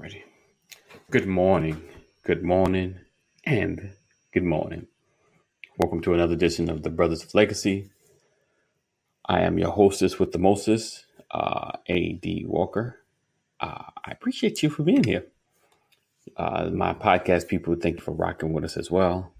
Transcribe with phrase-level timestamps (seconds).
[0.00, 0.24] Ready.
[1.10, 1.82] Good morning,
[2.24, 3.00] good morning,
[3.44, 3.92] and
[4.32, 4.86] good morning.
[5.76, 7.90] Welcome to another edition of the Brothers of Legacy.
[9.26, 12.46] I am your hostess with the mostest, uh, A.D.
[12.48, 13.00] Walker.
[13.60, 15.26] Uh, I appreciate you for being here.
[16.34, 19.34] Uh, my podcast people, thank you for rocking with us as well.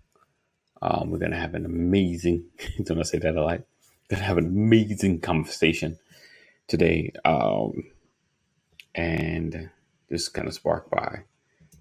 [0.83, 2.45] Um, we're going to have an amazing,
[2.85, 3.63] don't I say that a lot?
[4.11, 5.99] Going to have an amazing conversation
[6.69, 7.13] today.
[7.25, 7.85] Um,
[8.95, 9.71] and
[10.11, 11.23] this kind of sparked by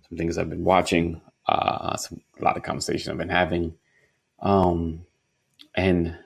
[0.07, 3.73] some things I've been watching, uh, some, a lot of conversation I've been having,
[4.39, 5.05] um,
[5.75, 6.17] and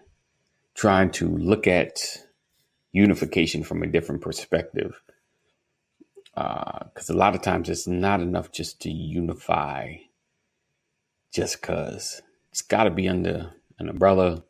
[0.76, 2.00] trying to look at
[2.92, 5.02] unification from a different perspective.
[6.36, 9.96] Because uh, a lot of times it's not enough just to unify
[11.34, 12.22] just because.
[12.52, 14.44] It's got to be under an umbrella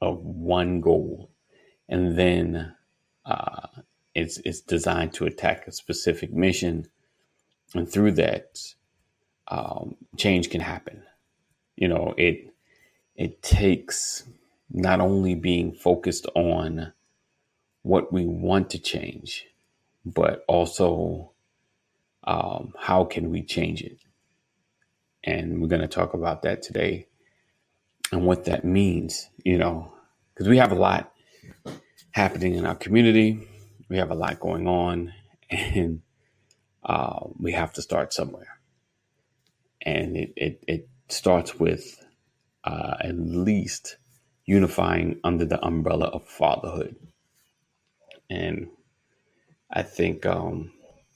[0.00, 1.30] of one goal.
[1.88, 2.74] And then
[3.26, 3.66] uh,
[4.14, 6.86] it's, it's designed to attack a specific mission.
[7.74, 8.60] And through that,
[9.48, 11.02] um, change can happen.
[11.76, 12.50] You know, it
[13.16, 14.24] it takes
[14.70, 16.92] not only being focused on
[17.82, 19.46] what we want to change,
[20.04, 21.32] but also
[22.24, 23.98] um, how can we change it.
[25.22, 27.06] And we're going to talk about that today
[28.12, 29.28] and what that means.
[29.44, 29.92] You know,
[30.32, 31.12] because we have a lot
[32.12, 33.46] happening in our community,
[33.88, 35.12] we have a lot going on,
[35.50, 36.02] and
[36.84, 38.58] uh, we have to start somewhere.
[39.82, 42.04] And it, it, it starts with
[42.64, 43.96] uh, at least
[44.46, 46.96] unifying under the umbrella of fatherhood.
[48.30, 48.68] And
[49.70, 50.72] I think, um,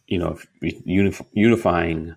[0.07, 2.17] you know, unif- unifying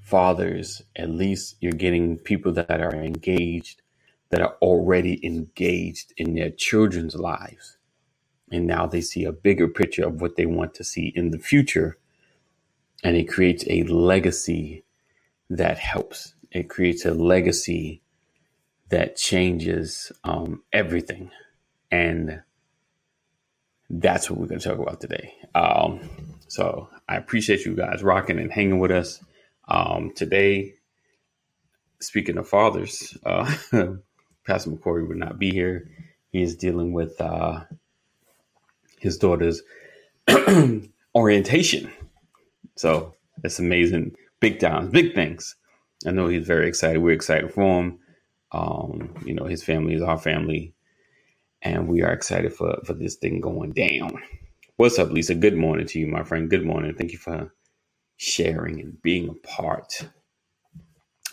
[0.00, 3.82] fathers, at least you're getting people that are engaged,
[4.30, 7.78] that are already engaged in their children's lives.
[8.50, 11.38] And now they see a bigger picture of what they want to see in the
[11.38, 11.98] future.
[13.04, 14.84] And it creates a legacy
[15.50, 16.34] that helps.
[16.52, 18.02] It creates a legacy
[18.90, 21.30] that changes um, everything.
[21.90, 22.42] And
[23.90, 25.34] that's what we're going to talk about today.
[25.54, 26.08] Um,
[26.48, 29.22] so I appreciate you guys rocking and hanging with us.
[29.68, 30.74] Um, today,
[32.00, 33.44] speaking of fathers, uh,
[34.46, 35.88] Pastor McCory would not be here.
[36.32, 37.64] He is dealing with uh,
[39.00, 39.62] his daughter's
[41.14, 41.90] orientation.
[42.76, 44.16] So it's amazing.
[44.40, 45.56] Big times, big things.
[46.06, 47.00] I know he's very excited.
[47.02, 47.98] We're excited for him.
[48.52, 50.74] Um, you know, his family is our family,
[51.62, 54.22] and we are excited for for this thing going down.
[54.76, 55.34] What's up, Lisa?
[55.34, 56.50] Good morning to you, my friend.
[56.50, 56.94] Good morning.
[56.94, 57.52] Thank you for
[58.16, 60.06] sharing and being a part,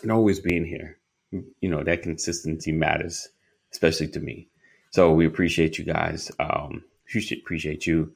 [0.02, 0.98] and always being here.
[1.32, 3.28] You know that consistency matters,
[3.72, 4.48] especially to me.
[4.92, 6.30] So we appreciate you guys.
[6.40, 8.12] Um, appreciate appreciate you,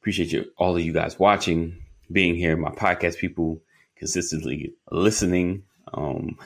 [0.00, 1.76] appreciate you all of you guys watching,
[2.10, 2.56] being here.
[2.56, 3.60] My podcast people
[3.96, 5.64] consistently listening.
[5.92, 6.38] Um,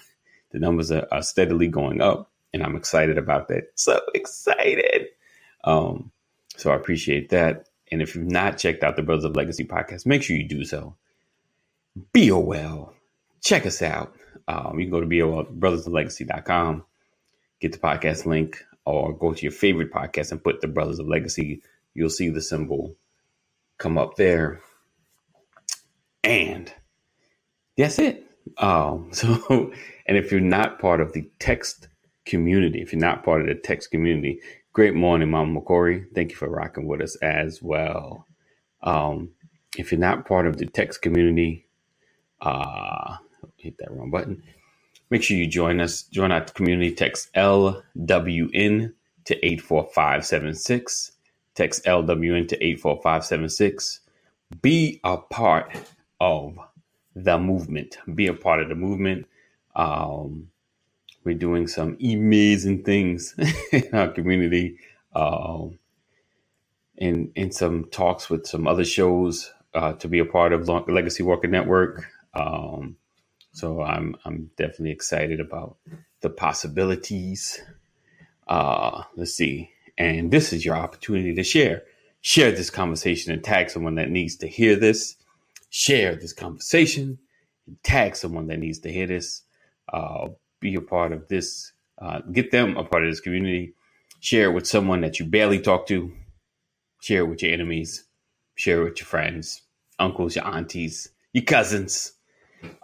[0.50, 3.72] the numbers are, are steadily going up, and I'm excited about that.
[3.74, 5.08] So excited.
[5.64, 6.10] Um,
[6.56, 7.68] so I appreciate that.
[7.90, 10.64] And if you've not checked out the Brothers of Legacy podcast, make sure you do
[10.64, 10.96] so.
[12.14, 12.94] Well.
[13.42, 14.16] Check us out.
[14.48, 16.84] Um, you can go to BOL, brothersoflegacy.com,
[17.60, 21.08] get the podcast link, or go to your favorite podcast and put the Brothers of
[21.08, 21.62] Legacy.
[21.94, 22.96] You'll see the symbol
[23.78, 24.60] come up there.
[26.24, 26.72] And
[27.76, 28.24] that's it.
[28.58, 29.72] Um, so,
[30.06, 31.88] and if you're not part of the text
[32.26, 34.40] community, if you're not part of the text community,
[34.72, 36.06] great morning, Mama McCory.
[36.14, 38.26] Thank you for rocking with us as well.
[38.82, 39.30] Um,
[39.78, 41.66] if you're not part of the text community,
[42.40, 43.16] uh,
[43.56, 44.42] hit that wrong button.
[45.10, 46.02] Make sure you join us.
[46.04, 46.94] Join our community.
[46.94, 48.94] Text LWN
[49.26, 51.12] to 84576.
[51.54, 54.00] Text LWN to 84576.
[54.62, 55.70] Be a part
[56.20, 56.58] of
[57.14, 57.98] the movement.
[58.14, 59.26] Be a part of the movement.
[59.76, 60.48] Um,
[61.24, 63.34] we're doing some amazing things
[63.72, 64.78] in our community,
[65.14, 65.78] um,
[66.98, 71.22] and in some talks with some other shows uh, to be a part of Legacy
[71.22, 72.04] Walker Network.
[72.34, 72.96] Um,
[73.52, 75.76] so I'm I'm definitely excited about
[76.20, 77.62] the possibilities.
[78.46, 81.82] Uh, let's see, and this is your opportunity to share
[82.22, 85.16] share this conversation and tag someone that needs to hear this
[85.70, 87.18] share this conversation
[87.66, 89.42] and tag someone that needs to hear this.
[89.92, 90.28] Uh,
[90.60, 91.72] be a part of this.
[92.00, 93.74] Uh, get them a part of this community.
[94.20, 96.12] Share it with someone that you barely talk to.
[97.02, 98.04] Share it with your enemies.
[98.56, 99.62] Share it with your friends,
[99.98, 102.12] uncles, your aunties, your cousins.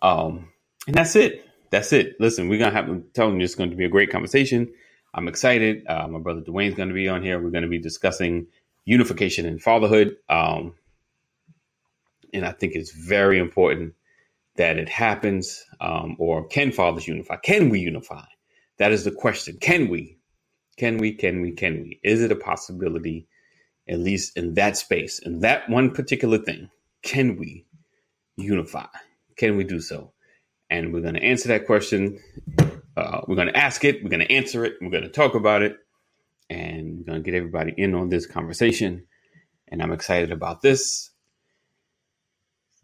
[0.03, 0.49] Um,
[0.87, 1.47] and that's it.
[1.71, 2.17] That's it.
[2.21, 2.89] Listen, we're gonna have.
[2.89, 4.73] I'm telling you, it's going to be a great conversation.
[5.15, 5.85] I'm excited.
[5.87, 7.41] Uh, my brother Dwayne's going to be on here.
[7.41, 8.47] We're going to be discussing
[8.85, 10.17] unification and fatherhood.
[10.29, 10.75] Um,
[12.33, 13.95] and I think it's very important
[14.57, 15.65] that it happens.
[15.81, 17.37] Um, or can fathers unify?
[17.37, 18.25] Can we unify?
[18.79, 19.59] That is the question.
[19.61, 20.19] Can we?
[20.77, 21.12] Can we?
[21.12, 21.53] Can we?
[21.53, 22.01] Can we?
[22.03, 23.27] Is it a possibility?
[23.89, 26.71] At least in that space, in that one particular thing,
[27.03, 27.67] can we
[28.37, 28.87] unify?
[29.37, 30.12] Can we do so?
[30.69, 32.21] And we're going to answer that question.
[33.00, 34.02] Uh, we're going to ask it.
[34.05, 34.75] We're going to answer it.
[34.82, 35.79] We're going to talk about it.
[36.50, 39.06] And we're going to get everybody in on this conversation.
[39.69, 41.11] And I'm excited about this.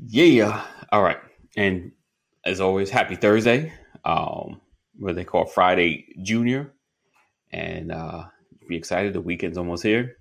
[0.00, 0.64] Yeah.
[0.92, 1.18] All right.
[1.56, 1.92] And
[2.44, 3.72] as always, happy Thursday.
[4.04, 4.60] Um,
[4.98, 6.72] what they call Friday Junior.
[7.52, 8.26] And uh,
[8.68, 9.14] be excited.
[9.14, 10.16] The weekend's almost here.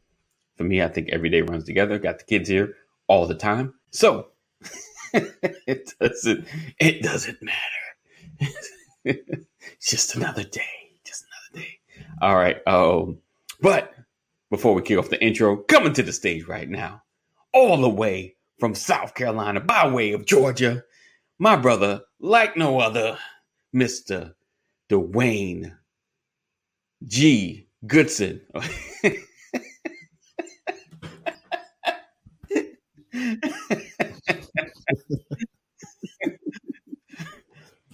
[0.57, 2.00] For me, I think every day runs together.
[2.00, 2.75] Got the kids here
[3.07, 3.74] all the time.
[3.92, 4.27] So
[5.13, 6.47] it doesn't
[6.80, 9.31] it doesn't matter.
[9.74, 10.62] it's just another day.
[11.06, 11.80] Just another day.
[12.22, 12.58] All right.
[12.68, 13.20] Um,
[13.62, 13.94] but
[14.50, 17.02] before we kick off the intro, coming to the stage right now,
[17.54, 20.84] all the way from South Carolina by way of Georgia,
[21.40, 23.18] my brother, like no other,
[23.76, 24.34] Mr.
[24.90, 25.76] Dwayne
[27.06, 27.68] G.
[27.86, 28.42] Goodson.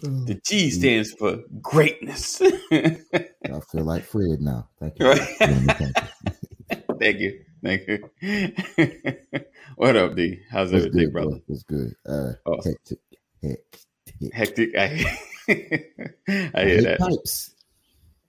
[0.01, 2.41] the G stands for greatness.
[2.71, 4.69] I feel like Fred now.
[4.79, 5.13] Thank you.
[6.99, 7.39] Thank you.
[7.63, 8.09] Thank you.
[9.75, 10.39] what up, D?
[10.49, 11.29] How's What's everything, good, brother?
[11.31, 11.41] bro?
[11.49, 11.93] It's good.
[12.07, 12.57] Uh, Oh.
[12.63, 12.99] hectic,
[13.41, 14.33] hectic.
[14.33, 14.69] Hectic.
[14.77, 14.83] I,
[15.47, 16.97] I hear that.
[16.99, 17.55] pipes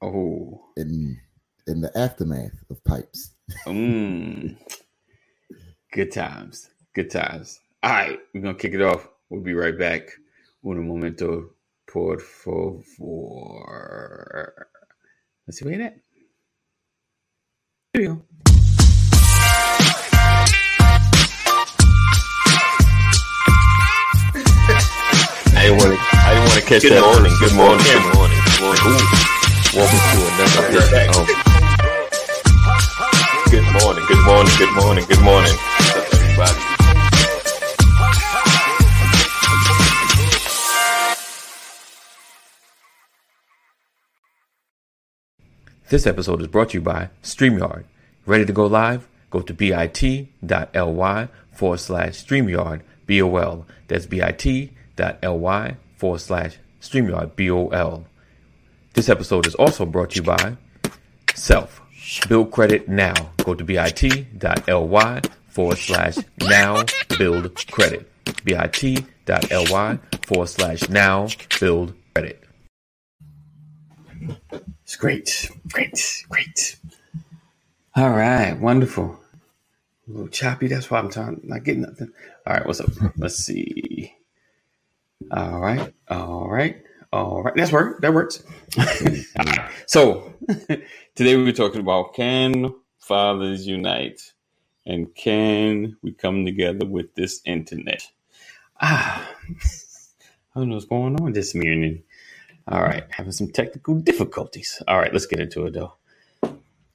[0.01, 1.19] Oh, in
[1.67, 3.35] in the aftermath of pipes.
[3.67, 4.57] mm.
[5.93, 6.71] good times.
[6.95, 7.61] Good times.
[7.83, 9.09] All right, we're gonna kick it off.
[9.31, 10.11] We'll be right back.
[10.65, 11.51] Un momento,
[11.93, 12.87] por favor.
[15.47, 15.97] Let's see where you at.
[17.93, 18.23] There we go.
[25.55, 25.99] I didn't want to.
[26.01, 27.05] I didn't want to catch Good that.
[27.05, 27.85] morning, Good morning.
[27.85, 28.41] Good morning.
[28.57, 29.05] Good morning.
[29.77, 31.29] Welcome to another edition of.
[33.53, 34.05] Good morning.
[34.09, 34.55] Good morning.
[34.57, 35.05] Good morning.
[35.05, 35.53] Good morning.
[35.93, 36.72] Everybody?
[45.93, 47.85] This episode is brought to you by StreamYard.
[48.25, 49.07] Ready to go live?
[49.29, 53.67] Go to bit.ly forward slash StreamYard BOL.
[53.89, 58.07] That's bit.ly forward slash StreamYard BOL.
[58.95, 60.57] This episode is also brought to you by
[61.35, 61.83] Self.
[62.27, 63.13] Build credit now.
[63.45, 66.85] Go to bit.ly forward slash now
[67.19, 68.11] build credit.
[68.47, 71.29] bit.ly forward slash now
[71.61, 72.43] build credit.
[74.93, 76.77] It's great, great, great.
[77.97, 79.19] All right, wonderful.
[80.07, 80.67] A little choppy.
[80.67, 82.13] That's why I'm trying not getting nothing.
[82.47, 82.91] All right, what's up?
[83.17, 84.15] Let's see.
[85.31, 87.55] All right, all right, all right.
[87.57, 88.03] That's work.
[88.03, 88.43] That works.
[89.87, 90.35] So
[91.15, 94.21] today we were talking about can fathers unite,
[94.85, 98.07] and can we come together with this internet?
[98.79, 99.27] Ah,
[100.55, 102.03] I don't know what's going on this morning.
[102.69, 104.83] All right, having some technical difficulties.
[104.89, 105.95] All right, let's get into it though.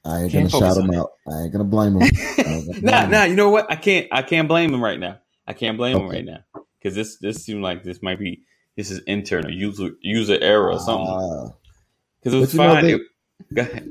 [0.06, 0.98] I ain't Can't gonna shout him on it.
[1.00, 1.12] out.
[1.30, 2.10] I ain't gonna blame them.
[2.82, 3.24] nah, nah.
[3.26, 3.70] You know what?
[3.72, 4.08] I can't.
[4.12, 5.20] I can't blame him right now.
[5.48, 6.40] I can't blame him right now
[6.80, 8.44] because this this seemed like this might be
[8.78, 11.08] this is internal user user error or something.
[11.10, 11.50] Ah,
[12.20, 12.86] Because it was but you know, fine.
[12.86, 13.02] they- It-
[13.54, 13.90] go ahead.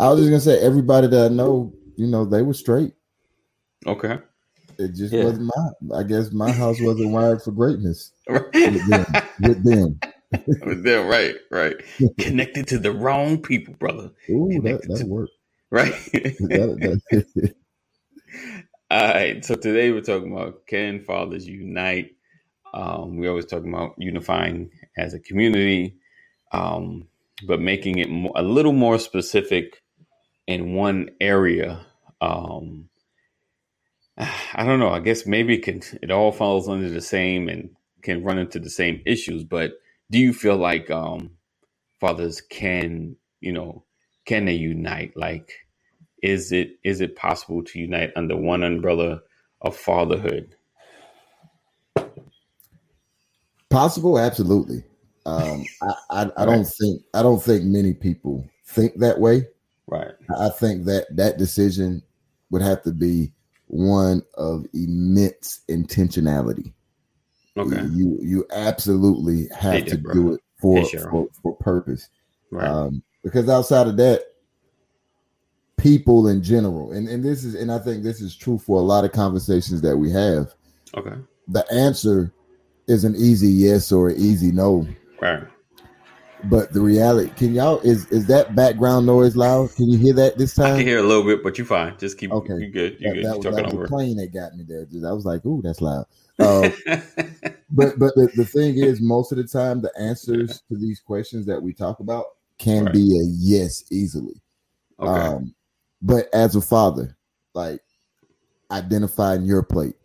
[0.00, 2.94] I was just gonna say everybody that I know, you know, they were straight.
[3.86, 4.18] Okay.
[4.78, 5.24] It just Yeah.
[5.24, 5.98] wasn't my.
[5.98, 8.44] I guess my house wasn't wired for greatness Right.
[8.54, 9.06] with them.
[9.40, 10.00] With them.
[10.32, 11.76] Them, right, right.
[12.18, 14.10] Connected to the wrong people, brother.
[14.30, 15.32] Ooh, that Connected that to- worked.
[15.70, 15.94] Right.
[16.12, 17.24] That, that,
[18.90, 19.44] All right.
[19.44, 22.12] So today we're talking about can fathers unite?
[22.74, 25.96] Um, we always talking about unifying as a community,
[26.52, 27.08] um,
[27.46, 29.82] but making it more, a little more specific
[30.46, 31.86] in one area.
[32.20, 32.90] Um,
[34.18, 34.90] I don't know.
[34.90, 35.82] I guess maybe it can.
[36.02, 37.70] It all falls under the same and
[38.02, 39.44] can run into the same issues.
[39.44, 39.72] But
[40.10, 41.30] do you feel like um,
[42.00, 43.84] fathers can, you know,
[44.24, 45.16] can they unite?
[45.16, 45.52] Like,
[46.22, 49.20] is it is it possible to unite under one umbrella
[49.60, 50.56] of fatherhood?
[53.76, 54.82] possible, absolutely.
[55.26, 59.46] Um, I, I, I don't think I don't think many people think that way.
[59.86, 60.12] Right.
[60.38, 62.02] I think that that decision
[62.50, 63.32] would have to be
[63.66, 66.72] one of immense intentionality.
[67.56, 67.82] Okay.
[67.92, 72.08] You you absolutely have Hey, to do it for, Hey, for for purpose.
[72.50, 72.68] Right.
[72.68, 74.22] Um, because outside of that,
[75.76, 78.82] people in general, and, and this is and I think this is true for a
[78.82, 80.54] lot of conversations that we have.
[80.96, 81.16] okay.
[81.48, 82.32] the answer
[82.88, 84.86] is an easy yes or an easy no.
[85.20, 85.42] Right.
[86.44, 89.74] But the reality, can y'all is is that background noise loud?
[89.74, 90.74] Can you hear that this time?
[90.74, 91.94] I can hear a little bit, but you're fine.
[91.98, 92.30] Just keep.
[92.30, 92.54] Okay.
[92.58, 93.00] You good?
[93.00, 93.24] You that, good?
[93.24, 93.84] that You was, talking that was over.
[93.84, 94.84] a plane that got me there.
[94.84, 96.04] Just- I was like, "Ooh, that's loud."
[96.38, 96.70] Uh,
[97.70, 101.46] but but the, the thing is, most of the time, the answers to these questions
[101.46, 102.24] that we talk about
[102.58, 102.94] can Right.
[102.94, 104.40] be a yes easily.
[105.00, 105.10] okay.
[105.28, 105.54] Um,
[106.02, 107.16] but as a father,
[107.54, 107.80] like
[108.70, 109.96] identifying your plate,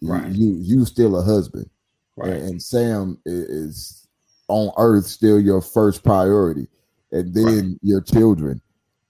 [0.00, 0.32] you- Right.
[0.32, 1.68] you you still a husband,
[2.16, 2.32] right.
[2.32, 4.06] and, and Sam is
[4.48, 6.68] on Earth still your first priority,
[7.12, 8.60] and then your children,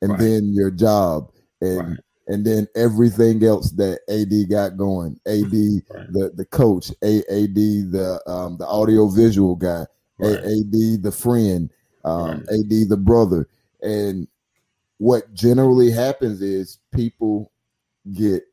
[0.02, 0.21] and Right.
[0.21, 1.99] then your job, and Right.
[2.26, 5.21] And then everything else that AD got going.
[5.26, 5.52] AD
[5.90, 6.12] Right.
[6.12, 9.87] the the coach, A, AD the um the audio visual guy,
[10.21, 10.38] A- Right.
[10.45, 11.71] AD the friend,
[12.04, 12.61] um, Right.
[12.61, 13.49] AD the brother,
[13.83, 14.26] and
[14.99, 17.50] what generally happens is people
[18.12, 18.45] get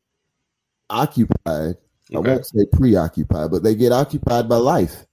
[0.89, 1.75] occupied.
[2.13, 5.05] I won't say preoccupied, but they get occupied by life,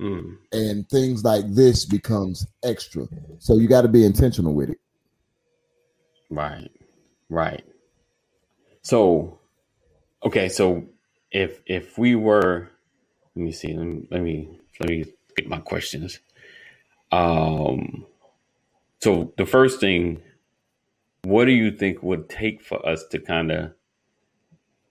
[0.00, 0.38] Mm.
[0.52, 3.06] and things like this becomes extra.
[3.38, 4.78] So you got to be intentional with it.
[6.30, 6.70] Right.
[7.28, 7.64] Right.
[8.88, 9.40] So,
[10.24, 10.48] okay.
[10.50, 10.86] So,
[11.32, 12.70] if if we were,
[13.36, 13.74] let me see.
[13.74, 15.04] Let me let me, let me
[15.36, 16.20] get my questions.
[17.12, 18.06] Um.
[19.02, 20.22] So the first thing,
[21.24, 23.72] what do you think would take for us to kind of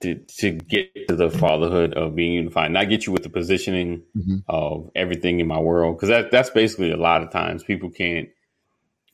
[0.01, 2.71] to to get to the fatherhood of being unified?
[2.71, 4.43] Not get you with the positioning Mhm.
[4.47, 8.29] of everything in my world, because that that's basically a lot of times people can't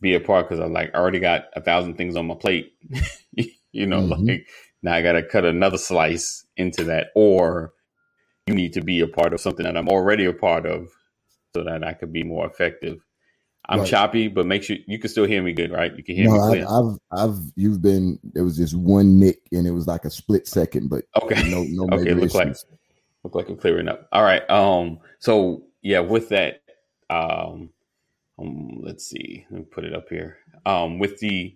[0.02, 2.74] be a part because I'm like I already got a thousand things on my plate.
[3.72, 4.20] you know, Mhm.
[4.28, 4.48] like
[4.84, 7.74] now I got to cut another slice into that, or
[8.48, 10.90] you need to be a part of something that I'm already a part of,
[11.56, 13.00] so that I could be more effective.
[13.70, 13.84] I'm Right.
[13.84, 15.96] choppy, but make sure you can still hear me good, right?
[15.96, 16.70] You can hear No, me I've, clear.
[16.70, 18.20] I've, I've, you've been.
[18.36, 21.66] It was just one nick, and it was like a split second, but okay, no,
[21.70, 22.66] no okay, look like issues.
[23.24, 24.08] look like I'm clearing up.
[24.14, 24.50] All right.
[24.50, 25.00] Um.
[25.20, 26.64] So yeah, with that,
[27.10, 27.70] um,
[28.40, 29.46] um, let's see.
[29.52, 30.38] Let me put it up here.
[30.66, 31.56] Um, with the,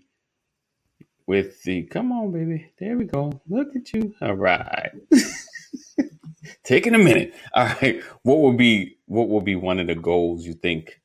[1.27, 2.71] with the, come on, baby.
[2.79, 3.41] There we go.
[3.49, 4.13] Look at you.
[4.21, 4.91] All right.
[6.63, 7.33] Taking a minute.
[7.53, 8.01] All right.
[8.23, 11.01] What will be what will be one of the goals you think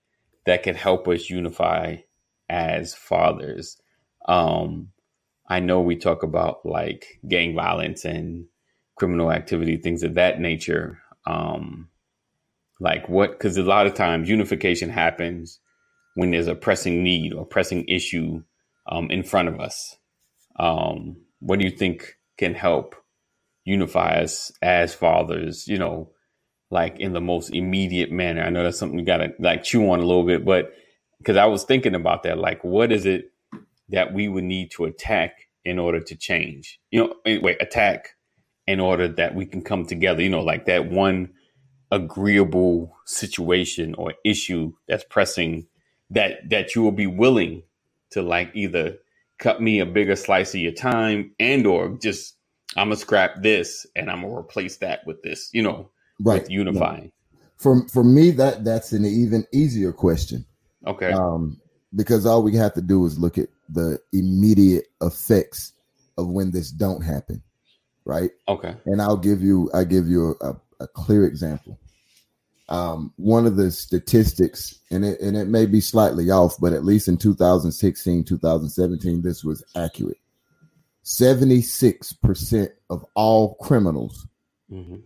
[0.47, 1.97] that could help us unify
[2.49, 3.81] as fathers?
[4.29, 4.89] Um,
[5.49, 8.47] I know we talk about like gang violence and
[8.97, 11.01] criminal activity, things of that nature.
[11.27, 11.89] Um,
[12.81, 13.33] like what?
[13.33, 15.61] Because a lot of times unification happens
[16.15, 18.43] when there's a pressing need or pressing issue
[18.87, 19.97] um, in front of us.
[20.57, 22.97] Um, what do you think can help
[23.65, 25.69] unify us as fathers?
[25.69, 26.11] You know,
[26.71, 28.43] like in the most immediate manner.
[28.43, 30.73] I know that's something you gotta like chew on a little bit, but
[31.19, 33.33] because I was thinking about that, like what is it
[33.91, 36.81] that we would need to attack in order to change?
[36.91, 38.11] You know, wait, attack
[38.67, 40.23] in order that we can come together.
[40.23, 41.31] You know, like that one
[41.91, 45.67] agreeable situation or issue that's pressing
[46.11, 47.63] that that you will be willing
[48.11, 48.97] to like either
[49.43, 52.37] cut me a bigger slice of your time and or just
[52.77, 56.43] I'm gonna scrap this and I'm gonna replace that with this, you know, Right.
[56.43, 57.11] with unifying.
[57.57, 60.47] For for me, that that's an even easier question.
[60.87, 61.11] Okay.
[61.13, 61.61] Um,
[61.95, 65.73] because all we have to do is look at the immediate effects
[66.17, 67.43] of when this don't happen,
[68.05, 68.31] right?
[68.49, 68.77] okay.
[68.87, 71.79] And I'll give you I give you a, a clear example.
[72.69, 76.85] Um, one of the statistics, and it and it may be slightly off, but at
[76.85, 80.19] least in 2016, 2017, this was accurate.
[81.05, 84.27] 76% of all criminals
[84.71, 84.97] hmm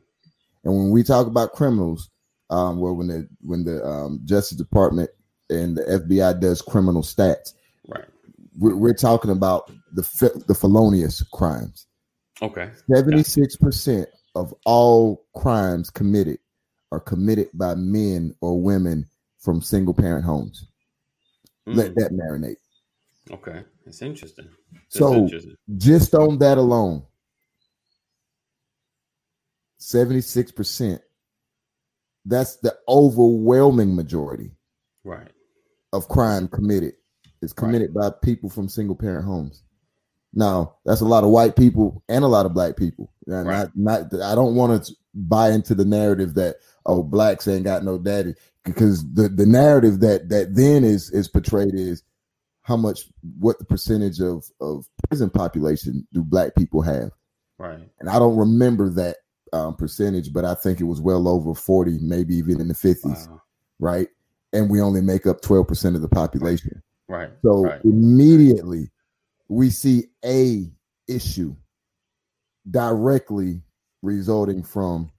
[0.67, 2.11] and when we talk about criminals,
[2.51, 5.11] um, well, when the when the um, Justice Department
[5.49, 7.53] and the FBI does criminal stats,
[7.87, 8.05] Right.
[8.59, 10.03] we're, we're talking about the
[10.49, 11.87] the felonious crimes.
[12.43, 12.71] Okay.
[12.93, 16.41] Seventy six percent of all crimes committed
[16.97, 19.07] are committed by men or women
[19.39, 20.67] from single parent homes.
[21.67, 22.57] Let Mm, that marinate.
[23.31, 23.65] okay.
[23.85, 24.49] It's interesting.
[24.73, 25.57] That's So- interesting.
[25.77, 27.05] Just on that alone,
[29.79, 31.03] seventy six percent.
[32.25, 34.53] That's the overwhelming majority.
[35.05, 35.31] Right.
[35.93, 36.95] of crime committed
[37.41, 39.63] is committed by people from single parent homes.
[40.35, 43.11] Now, that's a lot of white people and a lot of black people.
[43.27, 43.71] Right.
[43.75, 47.85] Not, not, I don't want to buy into the narrative that oh, blacks ain't got
[47.85, 52.03] no daddy because the the narrative that that then is is portrayed is
[52.63, 53.05] how much
[53.39, 57.11] what the percentage of of prison population do black people have,
[57.59, 57.89] Right.
[58.01, 59.19] and I don't remember that
[59.53, 63.29] um, percentage, but I think it was well over forty, maybe even in the fifties,
[63.29, 63.43] Wow.
[63.79, 64.09] right?
[64.53, 66.83] And we only make up twelve percent of the population.
[67.09, 67.31] Right.
[67.43, 67.81] So right.
[67.85, 68.91] immediately
[69.49, 70.69] we see a
[71.07, 71.55] issue
[72.69, 73.63] directly
[74.03, 75.13] resulting from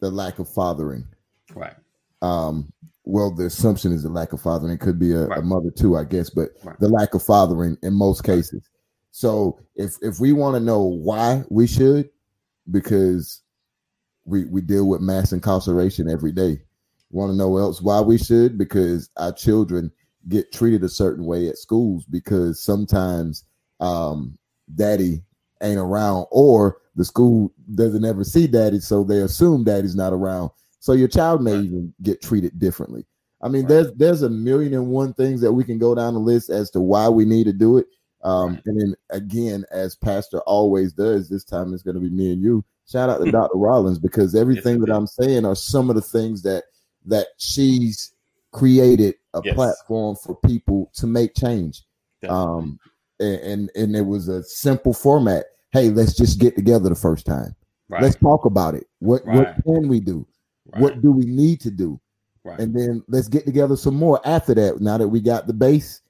[0.00, 1.06] the lack of fathering.
[1.54, 1.74] Right.
[2.22, 2.72] Um,
[3.04, 4.72] well, the assumption is the lack of fathering.
[4.72, 5.38] It could be a, Right.
[5.38, 6.78] a mother too, I guess, but Right.
[6.80, 8.62] the lack of fathering in most cases.
[9.10, 12.10] So if if we want to know why we should,
[12.70, 13.42] because
[14.24, 16.62] we we deal with mass incarceration every day.
[17.10, 18.58] Want to know else why we should?
[18.58, 19.90] Because our children
[20.28, 23.44] get treated a certain way at schools because sometimes
[23.80, 24.36] um,
[24.74, 25.22] daddy
[25.62, 30.50] ain't around or the school doesn't ever see daddy, so they assume daddy's not around.
[30.80, 31.64] So your child may Right.
[31.64, 33.06] even get treated differently.
[33.40, 33.68] I mean, Right.
[33.68, 36.70] there's there's a million and one things that we can go down the list as
[36.72, 37.86] to why we need to do it.
[38.24, 38.62] Um, Right.
[38.66, 42.42] and then again, as Pastor always does, this time it's going to be me and
[42.42, 42.64] you.
[42.90, 43.56] Shout out to Dr.
[43.56, 44.92] Rollins because everything that.
[44.92, 46.64] I'm saying are some of the things that
[47.06, 48.12] that she's
[48.50, 49.54] created a Yes.
[49.54, 51.84] platform for people to make change.
[52.22, 52.44] Definitely.
[52.48, 52.80] Um,
[53.20, 55.44] and, and and it was a simple format.
[55.72, 57.54] Hey, let's just get together the first time.
[57.88, 58.02] right.
[58.02, 58.86] Let's talk about it.
[59.00, 60.26] What what can we do?
[60.72, 60.82] right.
[60.82, 62.00] What do we need to do?
[62.44, 62.58] right.
[62.58, 64.80] And then let's get together some more after that.
[64.80, 66.00] Now that we got the base,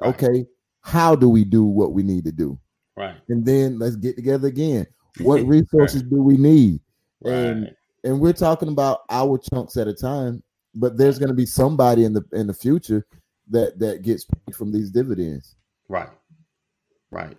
[0.00, 0.08] Right.
[0.14, 0.46] okay,
[0.80, 2.58] how do we do what we need to do?
[2.96, 3.16] right.
[3.28, 4.86] And then let's get together again.
[5.20, 6.80] What resources do we need?
[7.24, 10.42] And and we're talking about our chunks at a time,
[10.74, 13.06] but there's going to be somebody in the in the future
[13.50, 15.54] that that gets paid from these dividends.
[15.88, 16.08] Right.
[17.10, 17.36] Right.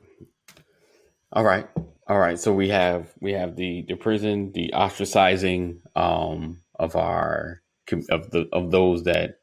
[1.35, 1.67] All right.
[2.07, 2.39] All right.
[2.39, 7.63] So we have we have the the prison, the ostracizing um of our
[8.11, 9.39] of the of those that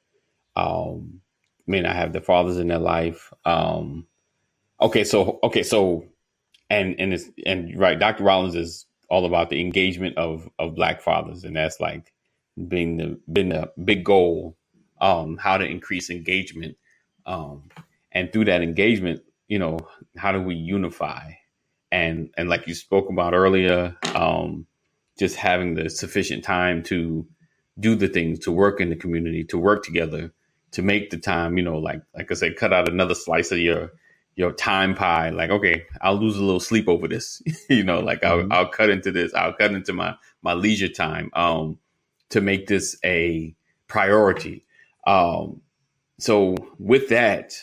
[0.56, 1.20] um
[1.66, 3.32] may not have their fathers in their life.
[3.44, 4.06] Um
[4.80, 6.06] okay, so okay, so
[6.70, 8.24] and and it's and right, Dr.
[8.24, 12.12] Rollins is all about the engagement of of black fathers and that's like
[12.68, 14.56] being the been a big goal
[15.00, 16.76] um how to increase engagement
[17.26, 17.68] um
[18.12, 19.78] and through that engagement you know
[20.16, 21.30] how do we unify
[21.92, 24.66] and and like you spoke about earlier um
[25.20, 27.26] just having the sufficient time to
[27.80, 30.32] do the things to work in the community to work together
[30.72, 33.60] to make the time you know like like i said cut out another slice of
[33.60, 33.92] your
[34.36, 35.30] your time pie.
[35.30, 37.42] Like okay i'll lose a little sleep over this.
[37.70, 38.52] You know like I'll, Mhm.
[38.52, 39.34] I'll cut into this.
[39.34, 41.78] I'll cut into my my leisure time um
[42.30, 43.54] to make this a
[43.88, 44.64] priority.
[45.06, 45.62] Um
[46.20, 47.54] so with that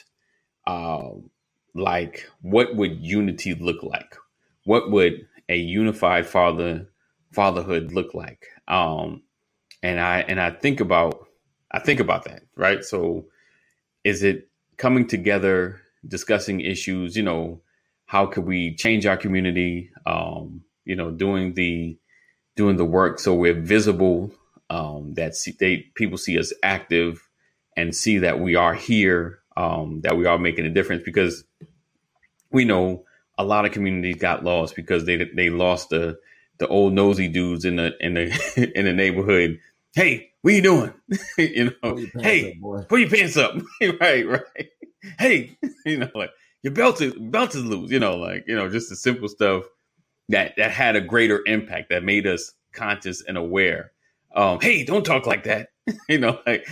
[0.67, 1.31] um
[1.75, 4.15] like what would unity look like
[4.69, 6.87] what would a unified father
[7.33, 8.47] fatherhood look like?
[8.67, 9.23] Um
[9.83, 11.27] and i and i think about
[11.71, 12.83] i think about that right?
[12.83, 13.25] So
[14.03, 17.61] is it coming together discussing issues you know
[18.05, 21.97] how could we change our community um you know doing the
[22.55, 24.31] doing the work so we're visible
[24.69, 27.27] um that see, they people see us active
[27.77, 31.03] and see that we are here um that we are making a difference?
[31.03, 31.43] Because
[32.51, 33.05] we know
[33.39, 36.19] a lot of communities got lost because they they lost the
[36.59, 39.59] the old nosy dudes in the in the in the neighborhood.
[39.95, 40.93] Hey what are you doing?
[41.37, 43.55] You know Pull your pants hey up, put your pants up
[43.99, 44.69] right right.
[45.17, 48.69] Hey you know like your belt is belt is loose you know like you know
[48.69, 49.63] just the simple stuff
[50.27, 53.91] that that had a greater impact that made us conscious and aware.
[54.35, 55.69] Um hey don't talk like that.
[56.09, 56.67] You know like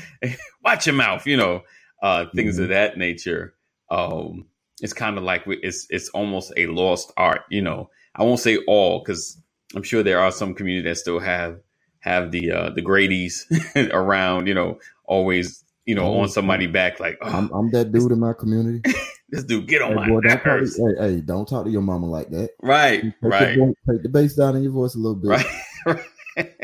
[0.64, 1.62] watch your mouth you know
[2.04, 3.56] uh things of that nature.
[3.90, 4.48] Um
[4.82, 8.58] it's kind of like it's it's almost a lost art you know i won't say
[8.68, 9.42] all because
[9.76, 11.60] i'm sure there are some communities that still have
[12.00, 13.46] have the uh the grady's
[13.92, 17.92] around you know always you know Oh, on somebody back like oh, I'm, I'm that
[17.92, 18.82] dude in my community.
[19.30, 21.72] this dude get on Hey, my boy, don't talk to, hey, hey, don't talk to
[21.72, 22.52] your mama like that.
[22.62, 25.30] right Take, right The, take the bass down in your voice a little bit.
[25.30, 26.00] right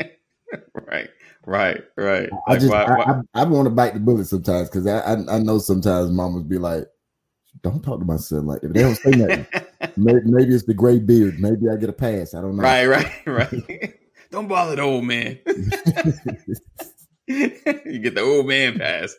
[0.74, 1.10] right
[1.46, 4.68] right right I Like, just why- I, I, I want to bite the bullet sometimes
[4.70, 6.84] because I, I I know sometimes mamas be like,
[7.62, 8.62] "Don't talk to my son like.
[8.62, 9.46] If they don't say nothing,
[9.96, 11.38] maybe, maybe it's the gray beard.
[11.38, 12.34] Maybe I get a pass.
[12.34, 12.62] I don't know.
[12.62, 13.98] right right right
[14.30, 15.38] don't bother the old man
[17.26, 19.14] you get the old man pass.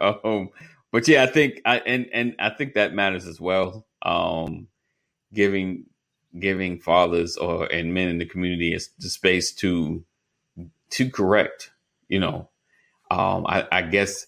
[0.00, 0.50] um,
[0.90, 3.86] but yeah, I think I and and I think that matters as well.
[4.02, 4.68] Um,
[5.32, 5.86] giving
[6.38, 10.04] giving fathers or and men in the community is the space to
[10.90, 11.70] to correct.
[12.08, 12.48] You know,
[13.10, 14.26] um, I, I guess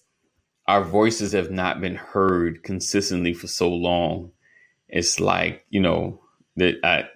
[0.68, 4.31] our voices have not been heard consistently for so long.
[4.88, 6.20] It's like you know
[6.57, 7.09] that I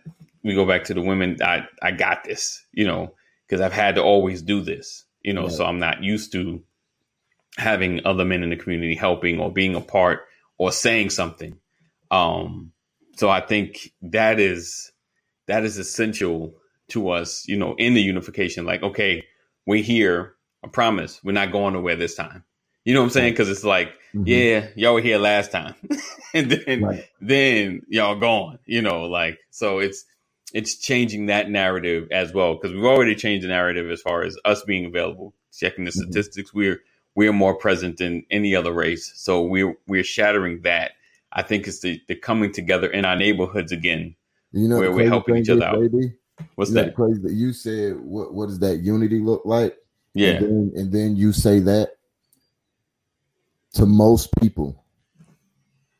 [0.42, 1.36] we go back to the women.
[1.42, 2.64] I I got this.
[2.72, 3.14] You know,
[3.46, 5.04] because I've had to always do this.
[5.22, 5.52] You know, Right.
[5.52, 6.62] so I'm not used to
[7.58, 10.20] having other men in the community helping or being a part
[10.58, 11.58] or saying something.
[12.10, 12.72] Um,
[13.16, 14.90] so I think that is
[15.46, 16.54] that is essential
[16.88, 18.64] to us, you know, in the unification.
[18.64, 19.24] Like, okay,
[19.66, 20.34] we're here.
[20.64, 22.44] I promise we're not going nowhere this time.
[22.84, 23.32] You know what I'm saying?
[23.32, 24.26] Because it's like, Mhm.
[24.26, 25.74] yeah, y'all were here last time,
[26.34, 27.04] and then Right.
[27.20, 28.58] then y'all gone.
[28.66, 30.04] You know, like so it's
[30.52, 34.36] it's changing that narrative as well because we've already changed the narrative as far as
[34.44, 35.34] us being available.
[35.56, 35.94] Checking the Mhm.
[35.94, 36.80] statistics, we're
[37.14, 40.92] we're more present than any other race, so we're we're shattering that.
[41.32, 44.16] I think it's the, the coming together in our neighborhoods again.
[44.52, 45.80] You know, Where we're helping each other is, out.
[45.80, 46.12] baby,
[46.56, 46.94] What's you that?
[46.94, 49.76] crazy that you said what what does that unity look like?
[50.14, 51.92] Yeah, And then, and then you say that
[53.74, 54.84] to most people,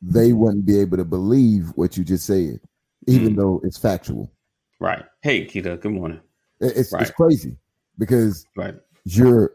[0.01, 2.59] they wouldn't be able to believe what you just said,
[3.07, 3.37] even Mm.
[3.37, 4.31] though it's factual.
[4.79, 5.05] right.
[5.21, 6.19] Hey, Kita, good morning.
[6.59, 7.57] It- It's it's crazy
[7.97, 9.53] because Right, you're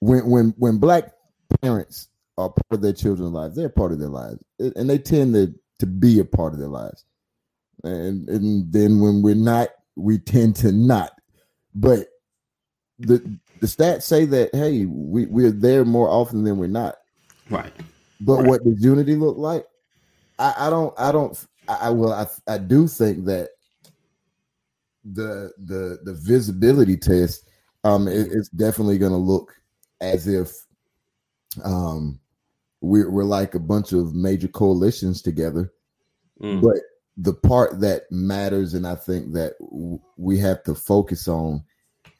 [0.00, 1.12] when when when black
[1.60, 5.34] parents are part of their children's lives, they're part of their lives, and they tend
[5.34, 7.04] to to be a part of their lives.
[7.84, 11.20] And and then when we're not, we tend to not.
[11.74, 12.08] But
[12.98, 13.18] the
[13.60, 16.96] the stats say that hey, we we're there more often than we're not.
[17.50, 17.72] Right,
[18.20, 18.46] But Right.
[18.46, 19.66] what does unity look like?
[20.38, 23.50] I, I don't I don't I, I well I I do think that
[25.04, 27.46] the the the visibility test
[27.84, 29.54] um it, it's definitely going to look
[30.00, 30.50] as if
[31.62, 32.18] um
[32.80, 35.72] we're we're like a bunch of major coalitions together
[36.42, 36.76] Mm, but
[37.16, 41.62] the part that matters and i think that w- we have to focus on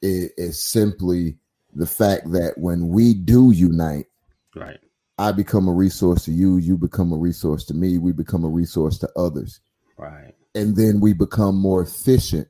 [0.02, 1.36] is, is simply
[1.74, 4.06] the fact that when we do unite
[4.54, 4.78] right,
[5.18, 8.48] i become a resource to you you become a resource to me we become a
[8.48, 9.60] resource to others
[9.96, 12.48] right, and then we become more efficient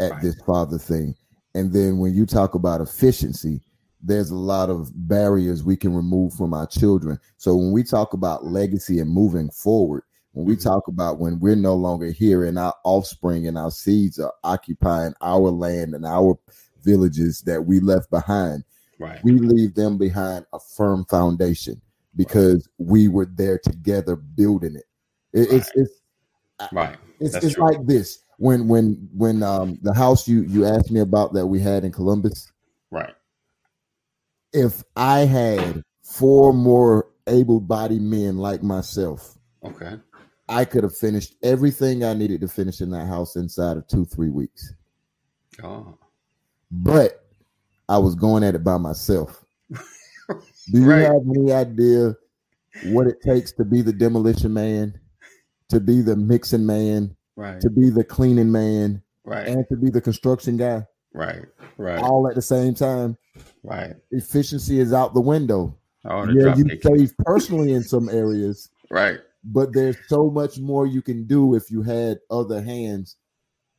[0.00, 0.22] at Right.
[0.22, 1.14] this father thing.
[1.54, 3.60] And then when you talk about efficiency,
[4.02, 7.18] there's a lot of barriers we can remove from our children.
[7.36, 10.62] So when we talk about legacy and moving forward, when we Mhm.
[10.62, 15.14] talk about when we're no longer here and our offspring and our seeds are occupying
[15.20, 16.38] our land and our
[16.82, 18.64] villages that we left behind,
[18.98, 21.80] right, we leave them behind a firm foundation
[22.16, 24.84] because we were there together building it.
[25.32, 26.00] It- It's it's
[26.72, 26.96] right.
[27.20, 27.64] it's, That's it's true.
[27.64, 31.60] like this when when when um the house you you asked me about that we
[31.60, 32.50] had in Columbus.
[32.90, 33.14] Right,
[34.52, 39.98] If I had four more able-bodied men like myself, okay,
[40.48, 44.04] I could have finished everything I needed to finish in that house inside of two
[44.04, 44.72] three weeks.
[45.62, 45.98] oh,
[46.70, 47.24] But
[47.88, 49.44] I was going at it by myself.
[50.70, 51.02] Do you Right.
[51.02, 52.16] have any idea
[52.84, 54.98] what it takes to be the demolition man,
[55.68, 59.90] to be the mixing man, right, to be the cleaning man, right, and to be
[59.90, 60.86] the construction guy?
[61.12, 61.44] right,
[61.78, 63.16] right, all at the same time.
[63.62, 63.94] right.
[64.10, 65.76] Efficiency is out the window.
[66.04, 71.02] Oh, Yeah, you save personally in some areas, Right, but there's so much more you
[71.02, 73.16] can do if you had other hands.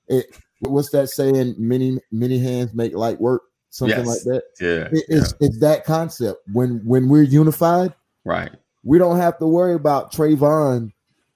[0.08, 0.26] It
[0.62, 1.56] what's that saying?
[1.58, 3.44] Many many hands make light work,
[3.76, 4.08] something Yes.
[4.08, 4.44] like that.
[4.62, 6.40] yeah, It- it's it's that concept.
[6.54, 8.52] When when we're unified, right,
[8.84, 10.92] we don't have to worry about Trayvon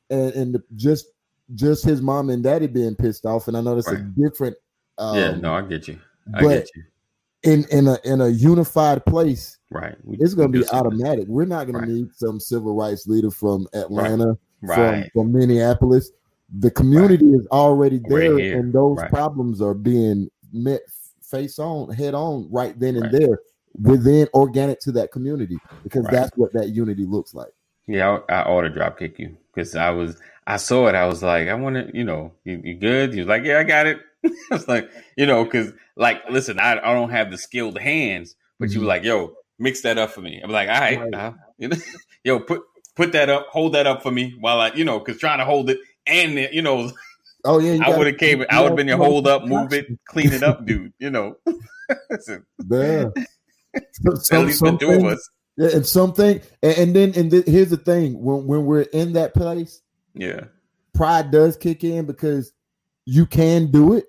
[0.09, 1.07] and and the, just
[1.55, 3.47] just his mom and daddy being pissed off.
[3.47, 4.55] And I know that's a different.
[4.97, 5.31] Um, yeah.
[5.35, 5.99] No, I get you.
[6.35, 6.83] I but get you.
[7.43, 11.27] in in a in a unified place, Right, we- it's going to be automatic.
[11.27, 11.85] We're not going Right.
[11.87, 16.11] to need some civil rights leader from Atlanta, Right, from, from Minneapolis.
[16.59, 19.09] The community is already there, and those Right.
[19.09, 20.81] problems are being met
[21.29, 23.11] face on, head on, right then and Right.
[23.11, 23.39] there,
[23.81, 26.11] within organic to that community, because Right.
[26.11, 27.51] that's what that unity looks like.
[27.87, 30.95] Yeah, I, I ought to drop kick you because I was I saw it.
[30.95, 33.13] I was like, I want to, you know, you, you good?
[33.13, 33.99] He was like, yeah, I got it.
[34.25, 38.35] I was like, you know, because like, listen, I, I don't have the skilled hands,
[38.59, 40.39] but you were like, yo, mix that up for me.
[40.43, 41.13] I'm like, all right, Right.
[41.13, 41.77] uh, you know,
[42.23, 42.61] yo, put
[42.95, 45.45] put that up, hold that up for me while I, you know, because trying to
[45.45, 46.91] hold it and you know,
[47.45, 49.73] Oh yeah, you I would have came, I would have been your hold up, move
[49.73, 50.93] it, clean it up, dude.
[50.99, 51.37] You know.
[52.23, 52.41] So-
[54.39, 55.29] at least the two of us.
[55.57, 59.13] Yeah, and something, and, and then and th- here's the thing: when when we're in
[59.13, 59.81] that place,
[60.13, 60.45] Yeah,
[60.93, 62.53] pride does kick in because
[63.05, 64.05] you can do it,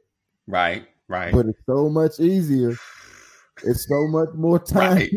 [0.46, 2.76] right, right, but it's so much easier.
[3.64, 4.96] It's so much more time.
[4.96, 5.10] Right.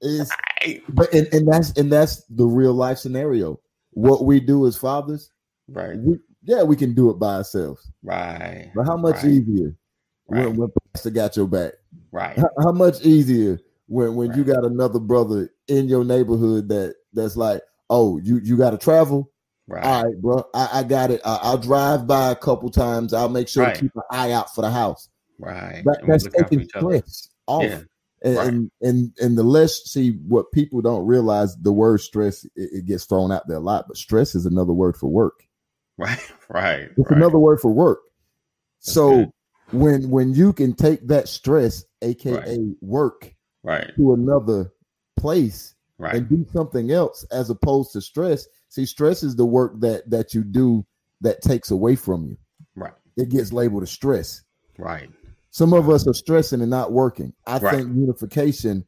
[0.00, 0.30] It's,
[0.62, 3.60] right, but and, and that's and that's the real life scenario.
[3.90, 5.32] What we do as fathers,
[5.68, 7.90] right, we, yeah, we can do it by ourselves.
[8.02, 8.70] right.
[8.74, 9.74] But how much right, easier
[10.28, 10.46] Right.
[10.46, 11.74] when, when Pastor got your back?
[12.12, 12.36] Right.
[12.38, 17.36] How, how much easier when when you got another brother in your neighborhood that that's
[17.36, 19.30] like, oh, you you got to travel.
[19.66, 19.84] Right.
[19.84, 21.20] All right, bro, I, I got it.
[21.24, 23.12] I, I'll drive by a couple times.
[23.12, 23.74] I'll make sure Right.
[23.74, 25.08] to keep an eye out for the house.
[25.38, 25.82] Right.
[25.84, 27.62] That, that's taking stress off.
[27.64, 27.80] Yeah.
[28.22, 28.46] And, Right.
[28.48, 32.84] and and and the less see what people don't realize, the word stress it, it
[32.86, 33.86] gets thrown out there a lot.
[33.88, 35.44] But stress is another word for work.
[36.00, 36.18] Right.
[36.52, 36.88] Right.
[36.96, 37.16] It's right.
[37.16, 38.00] another word for work.
[38.80, 39.30] That's so good.
[39.70, 42.58] when when you can take that stress, aka Right.
[42.80, 43.32] work,
[43.62, 43.92] Right.
[43.96, 44.72] to another
[45.16, 46.16] place Right.
[46.16, 48.48] and do something else as opposed to stress.
[48.68, 50.84] See, stress is the work that that you do
[51.20, 52.36] that takes away from you.
[52.74, 52.94] Right.
[53.16, 54.42] it gets labeled as stress.
[54.78, 55.08] Right.
[55.50, 57.32] Some of us are stressing and not working.
[57.46, 57.76] I Right.
[57.76, 58.84] think unification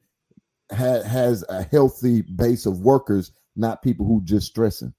[0.72, 4.94] ha- has a healthy base of workers, not people who just stressing.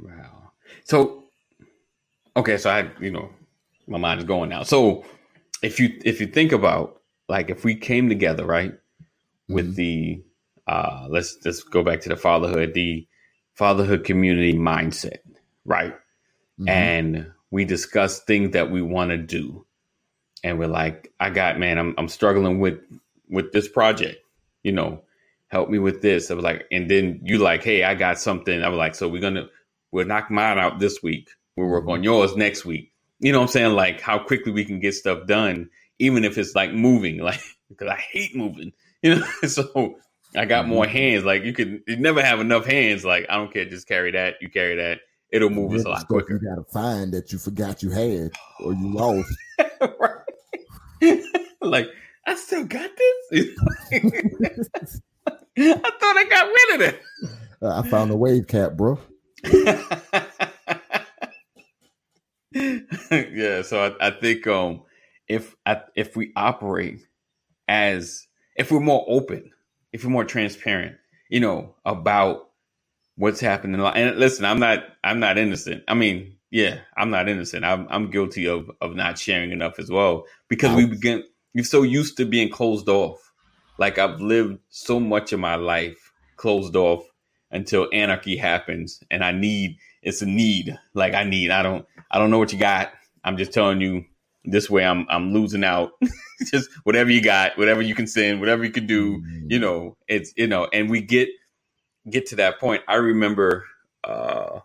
[0.00, 0.50] Wow.
[0.84, 1.19] So,
[2.40, 3.30] okay, so I, you know,
[3.86, 4.62] my mind is going now.
[4.64, 5.04] So,
[5.62, 8.72] if you if you think about like if we came together, right,
[9.48, 9.76] with Mhm.
[9.76, 10.24] the
[10.66, 13.06] uh let's let's go back to the fatherhood, the
[13.54, 15.18] fatherhood community mindset,
[15.64, 15.94] right?
[16.60, 16.68] Mhm.
[16.68, 19.66] And we discuss things that we want to do.
[20.44, 22.78] And we're like, I got man, I'm I'm struggling with
[23.28, 24.18] with this project,
[24.62, 25.02] you know,
[25.48, 26.30] help me with this.
[26.30, 28.62] I was like, and then you like, hey, I got something.
[28.62, 29.48] I was like, so we're gonna
[29.92, 31.28] we'll knock mine out this week.
[31.60, 32.92] We'll work on yours next week.
[33.18, 33.74] You know what I'm saying?
[33.74, 35.68] Like how quickly we can get stuff done,
[35.98, 38.72] even if it's like moving, like because I hate moving.
[39.02, 39.96] You know, so
[40.36, 41.24] I got more hands.
[41.24, 43.02] Like you can you never have enough hands.
[43.02, 45.00] Like I don't care, just carry that, you carry that.
[45.32, 46.34] It'll move us a lot quicker.
[46.34, 49.34] You gotta find that you forgot you had or you lost.
[49.80, 51.22] right.
[51.62, 51.88] like,
[52.26, 52.90] I still got
[53.30, 53.48] this.
[55.56, 56.94] I thought I got rid of
[57.62, 58.98] Uh, I found a wave cap, bro.
[63.10, 64.82] yeah, so I, I think um
[65.28, 67.06] if I, if we operate
[67.68, 69.52] as if we're more open,
[69.92, 70.96] if we're more transparent,
[71.28, 72.50] you know, about
[73.16, 73.80] what's happening.
[73.80, 75.84] And listen, I'm not I'm not innocent.
[75.86, 77.64] I mean, yeah, I'm not innocent.
[77.64, 81.22] I'm I'm guilty of of not sharing enough as well because we begin
[81.54, 83.32] we're so used to being closed off.
[83.78, 87.04] Like I've lived so much of my life closed off
[87.52, 90.78] until anarchy happens and I need it's a need.
[90.94, 92.92] Like I need I don't I don't know what you got.
[93.24, 94.04] I'm just telling you
[94.44, 95.92] this way I'm I'm losing out.
[96.50, 100.32] just whatever you got, whatever you can send, whatever you can do, you know, it's
[100.36, 101.28] you know, and we get
[102.08, 102.82] get to that point.
[102.88, 103.66] I remember
[104.04, 104.60] uh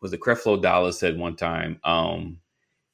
[0.00, 2.38] was it Creflo Dollar said one time, um,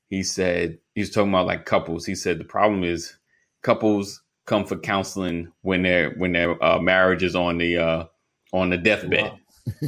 [0.09, 2.07] he said he was talking about like couples.
[2.07, 3.17] He said the problem is
[3.63, 8.05] couples come for counseling when their when their uh, marriage is on the uh
[8.53, 9.33] on the deathbed.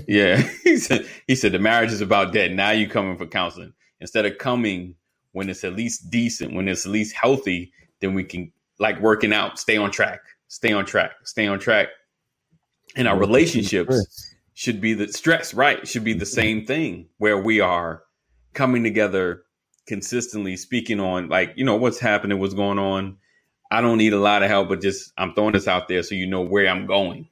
[0.06, 0.36] Yeah.
[0.64, 2.52] he said he said the marriage is about dead.
[2.52, 3.72] Now you coming for counseling.
[4.00, 4.94] Instead of coming
[5.32, 9.32] when it's at least decent, when it's at least healthy, then we can like working
[9.32, 11.88] out, stay on track, stay on track, stay on track.
[12.96, 15.86] And our relationships should be the stress, right?
[15.86, 18.02] Should be the same thing where we are
[18.52, 19.44] coming together
[19.86, 23.16] consistently, speaking on like, you know, what's happening, what's going on.
[23.70, 26.16] I don't need a lot of help, but just I'm throwing this out there so
[26.16, 27.28] you know where I'm going,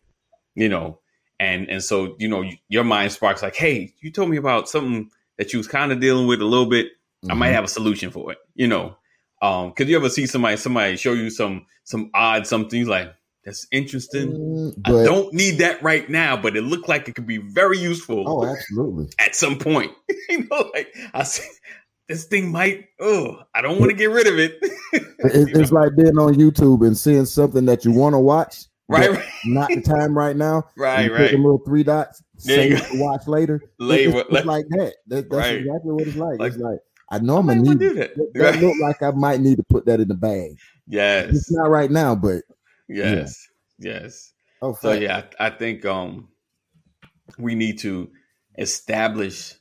[0.54, 1.00] you know.
[1.40, 5.10] And and so, you know, your mind sparks like, hey, you told me about something
[5.36, 6.88] that you was kind of dealing with a little bit.
[7.28, 8.96] I might have a solution for it, you know.
[9.42, 13.12] Um, could you ever see somebody somebody show you some some odd something you're like
[13.44, 14.32] that's interesting?
[14.32, 17.78] Mm, I don't need that right now, but it looked like it could be very
[17.78, 19.08] useful oh, absolutely.
[19.18, 19.92] at some point.
[20.28, 21.48] you know, like I see
[22.08, 22.86] this thing might.
[23.00, 24.58] Oh, I don't want to get rid of it.
[25.20, 29.10] It- it's like being on YouTube and seeing something that you want to watch, right,
[29.10, 30.64] right, not the time right now.
[30.76, 31.30] right, you click right.
[31.32, 33.60] the little three dots, save watch later.
[33.78, 34.94] Later, it's, it's like that.
[35.08, 35.56] That- that's Right.
[35.58, 36.38] exactly what it's like.
[36.38, 36.78] Like, it's like
[37.10, 38.14] I know I'm gonna need do that.
[38.16, 38.30] that.
[38.34, 40.56] That look like I might need to put that in the bag.
[40.86, 42.42] Yes, It's not right now, but
[42.88, 43.46] yes,
[43.78, 44.32] yes.
[44.62, 45.02] oh, So fact.
[45.02, 46.28] yeah, I, I think um
[47.38, 48.10] we need to
[48.58, 49.54] establish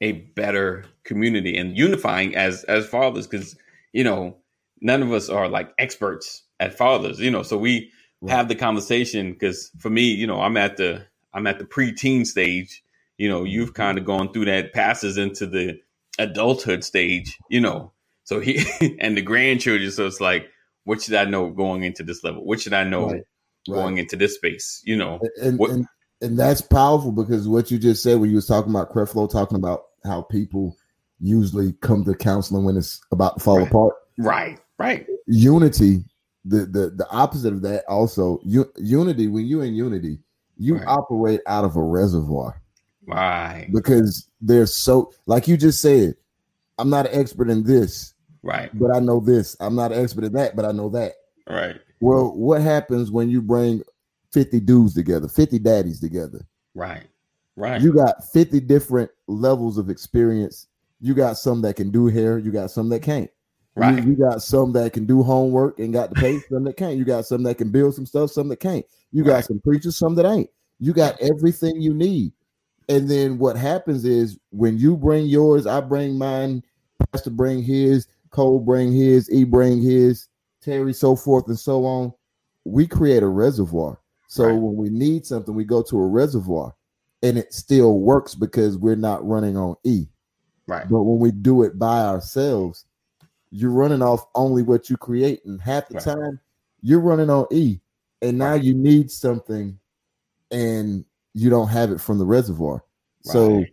[0.00, 3.56] a better community and unifying as as fathers because
[3.92, 4.36] you know
[4.80, 7.90] none of us are like experts at fathers you know so we Right.
[8.28, 12.26] Have the conversation because for me you know i'm at the i'm at the preteen
[12.26, 12.82] stage
[13.18, 13.74] you know you've Mm-hmm.
[13.82, 15.78] kind of gone through that passes into the
[16.18, 17.92] adulthood stage you know
[18.24, 18.64] so he
[19.00, 20.48] and the grandchildren so it's like
[20.84, 23.22] what should i know going into this level what should i know Right.
[23.66, 23.76] Right.
[23.76, 25.86] going into this space you know and, What- and
[26.20, 29.56] and that's powerful because what you just said when you was talking about Creflo talking
[29.58, 30.76] about how people
[31.20, 33.68] usually come to counseling when it's about to fall Right.
[33.68, 33.94] apart.
[34.18, 36.04] right right Unity,
[36.44, 38.40] the the the opposite of that also.
[38.44, 40.18] U, unity, when you're in unity,
[40.56, 40.86] you Right.
[40.86, 42.60] operate out of a reservoir
[43.06, 46.14] right because they're so like you just said.
[46.78, 49.56] I'm not an expert in this, right but I know this.
[49.60, 51.12] I'm not an expert in that, but I know that.
[51.48, 53.82] right Well, what happens when you bring
[54.32, 56.44] 50 dudes together, 50 daddies together?
[56.74, 57.04] right
[57.54, 60.66] right You got 50 different levels of experience.
[61.00, 63.30] You got some that can do hair, you got some that can't.
[63.76, 66.76] You- right You, got some that can do homework and got the pay, some that
[66.76, 66.96] can't.
[66.96, 68.84] You got some that can build some stuff, some that can't.
[69.10, 69.44] You got Right.
[69.44, 70.50] some preachers, some that ain't.
[70.78, 72.32] You got everything you need.
[72.88, 76.62] And then what happens is when you bring yours, I bring mine,
[77.12, 80.28] Pastor bring his, Cole bring his, E bring his,
[80.60, 82.12] Terry, so forth and so on.
[82.64, 83.98] We create a reservoir.
[84.28, 84.52] So Right.
[84.60, 86.74] when we need something, we go to a reservoir
[87.22, 90.06] and it still works because we're not running on E.
[90.66, 92.84] right But when we do it by ourselves,
[93.54, 96.04] you're running off only what you create, and half the Right.
[96.04, 96.40] time
[96.82, 97.78] you're running on E,
[98.20, 99.78] and now you need something,
[100.50, 102.84] and you don't have it from the reservoir.
[103.22, 103.64] So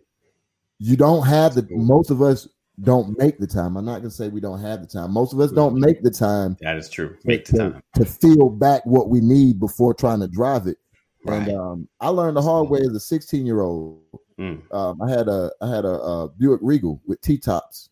[0.78, 1.66] you don't have the.
[1.70, 2.48] Most of us
[2.80, 3.76] don't make the time.
[3.76, 5.10] I'm not gonna say we don't have the time.
[5.12, 7.16] Most of us don't make the time That is true.
[7.24, 7.82] Make the to, time.
[7.96, 10.78] to feel back what we need before trying to drive it.
[11.26, 11.46] Right.
[11.48, 14.00] And um, I learned the hard way as a 16 year old.
[14.40, 14.62] Mm.
[14.72, 17.90] Um, I had a I had a, uh Buick Regal with T tops.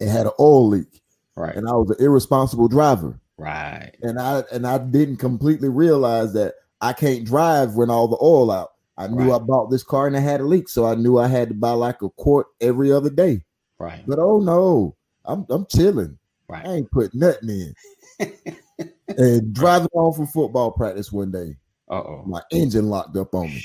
[0.00, 1.02] It had an oil leak,
[1.36, 1.56] Right.
[1.56, 3.18] and I was an irresponsible driver.
[3.36, 3.92] Right.
[4.02, 8.50] And I and I didn't completely realize that I can't drive when all the oil
[8.50, 8.70] out.
[8.96, 9.40] I knew Right.
[9.40, 11.54] I bought this car and it had a leak, so I knew I had to
[11.54, 13.42] buy like a quart every other day.
[13.78, 14.02] Right.
[14.06, 16.18] But oh no, I'm I'm chilling.
[16.50, 17.74] I ain't put nothing in.
[19.08, 21.56] and driving home from football practice one day,
[21.88, 22.22] oh.
[22.26, 23.64] my engine locked up on me.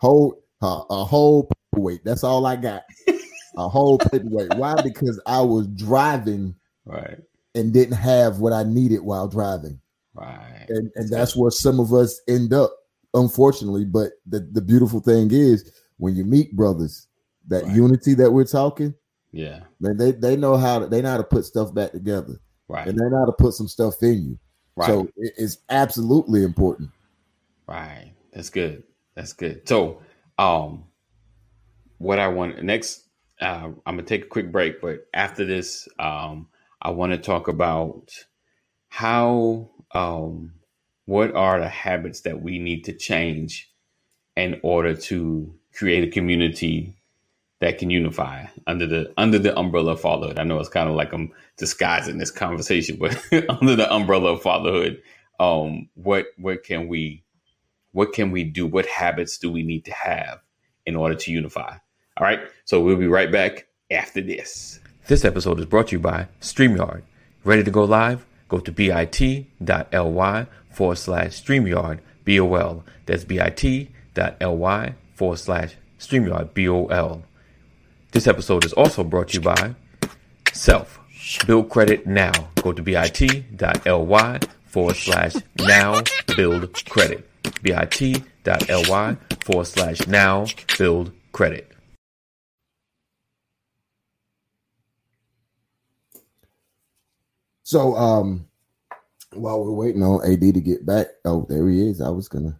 [0.00, 2.82] Whole uh, a whole wait, That's all I got.
[3.56, 4.54] A whole paperweight.
[4.56, 4.74] Why?
[4.82, 7.18] Because I was driving Right.
[7.54, 9.78] and didn't have what I needed while driving,
[10.14, 10.66] Right.
[10.68, 12.72] and and that's where some of us end up,
[13.14, 13.84] unfortunately.
[13.84, 17.06] But the the beautiful thing is when you meet brothers,
[17.48, 17.76] that Right.
[17.76, 18.94] unity that we're talking,
[19.32, 19.64] Yeah.
[19.80, 22.88] man, they they know how to, they know how to put stuff back together, Right.
[22.88, 24.38] and they know how to put some stuff in you.
[24.76, 24.86] Right.
[24.86, 26.90] So it- it's absolutely important.
[27.68, 28.12] Right.
[28.32, 28.84] That's good.
[29.14, 29.68] That's good.
[29.68, 30.00] So,
[30.38, 30.84] um,
[31.98, 33.01] what I want next,
[33.42, 36.48] uh, I'm gonna take a quick break, but after this, um,
[36.80, 38.12] I want to talk about
[38.88, 40.54] how, um,
[41.06, 43.70] what are the habits that we need to change
[44.36, 46.96] in order to create a community
[47.60, 50.38] that can unify under the under the umbrella of fatherhood.
[50.38, 53.16] I know it's kind of like I'm disguising this conversation, but
[53.48, 55.00] under the umbrella of fatherhood,
[55.38, 57.22] um, what what can we
[57.92, 58.66] what can we do?
[58.66, 60.40] What habits do we need to have
[60.86, 61.76] in order to unify?
[62.22, 62.40] All right.
[62.66, 64.78] So we'll be right back after this.
[65.08, 67.02] This episode is brought to you by StreamYard.
[67.42, 68.24] Ready to go live?
[68.48, 72.84] Go to bit.ly forward slash StreamYard BOL.
[73.06, 77.24] That's bit.ly forward slash StreamYard BOL.
[78.12, 79.74] This episode is also brought to you by
[80.52, 81.00] Self.
[81.44, 82.30] Build credit now.
[82.62, 86.02] Go to bit.ly forward slash now
[86.36, 87.28] build credit.
[87.62, 90.46] bit.ly forward slash now
[90.78, 91.71] build credit.
[97.72, 98.46] So um
[99.32, 102.02] while we're waiting on AD to get back, oh there he is.
[102.02, 102.58] I was gonna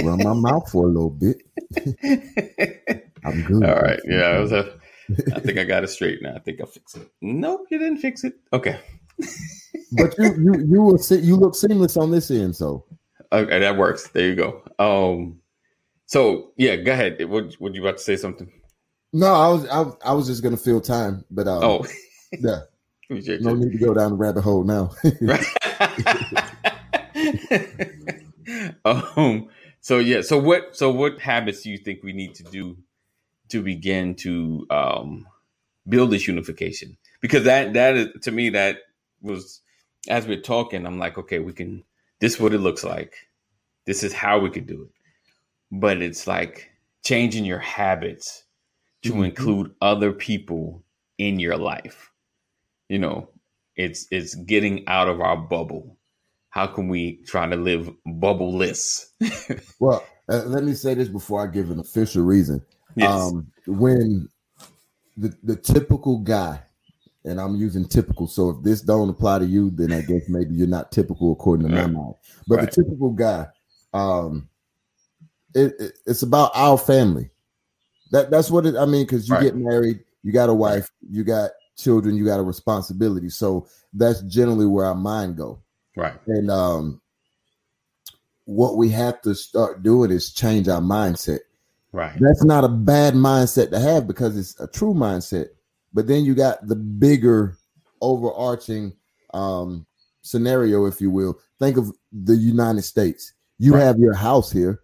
[0.00, 1.38] run my mouth for a little bit.
[3.24, 3.64] I'm good.
[3.64, 3.98] All right.
[4.04, 4.78] Yeah, I was a,
[5.34, 6.36] I think I got it straight now.
[6.36, 7.08] I think I fixed it.
[7.20, 8.34] Nope, you didn't fix it.
[8.52, 8.78] Okay.
[9.90, 12.84] But you you you will see you look seamless on this end, so
[13.32, 14.06] Okay, that works.
[14.10, 14.62] There you go.
[14.78, 15.40] Um
[16.06, 17.18] so yeah, go ahead.
[17.28, 18.52] Would would you about to say something?
[19.12, 21.86] no, I was I, was- I was just gonna fill time, but um, Oh,
[22.38, 22.60] yeah,
[23.40, 24.90] no need to go down the rabbit hole now.
[28.84, 29.48] um
[29.80, 32.76] so yeah so what so what habits do you think we need to do
[33.48, 35.26] to begin to um
[35.88, 36.96] build this unification?
[37.20, 38.78] Because that that is to me that
[39.20, 39.60] was
[40.08, 41.84] as we're talking i'm like okay we can
[42.20, 43.14] this is what it looks like.
[43.84, 44.90] This is how we could do it.
[45.72, 46.70] But it's like
[47.04, 48.44] changing your habits
[49.02, 49.24] to Mhm.
[49.24, 50.84] include other people
[51.18, 52.11] in your life
[52.92, 53.26] you know
[53.76, 55.96] it's it's getting out of our bubble
[56.50, 59.06] how can we try to live bubbleless
[59.80, 62.60] well, uh, let me say this before I give an official reason.
[62.96, 64.28] yes Um, when
[65.16, 66.60] the the typical guy,
[67.24, 70.54] and I'm using typical, so if this don't apply to you, then I guess maybe
[70.54, 71.92] you're not typical according to my Right.
[71.92, 72.14] mind.
[72.46, 72.70] But Right.
[72.70, 73.46] the typical guy,
[73.94, 74.48] um,
[75.54, 77.30] it, it- it's about our family.
[78.10, 78.76] That that's what it.
[78.76, 79.44] I mean, because you Right.
[79.44, 83.28] get married, you got a wife, you got children, you got a responsibility.
[83.30, 85.60] So that's generally where our mind go.
[85.96, 87.00] right And um,
[88.44, 91.40] what we have to start doing is change our mindset
[91.92, 95.48] right that's not a bad mindset to have because it's a true mindset.
[95.92, 97.58] But then you got the bigger
[98.00, 98.94] overarching
[99.34, 99.86] um,
[100.22, 101.38] scenario, if you will.
[101.58, 103.34] Think of the United States.
[103.58, 103.82] You Right.
[103.82, 104.80] have your house here,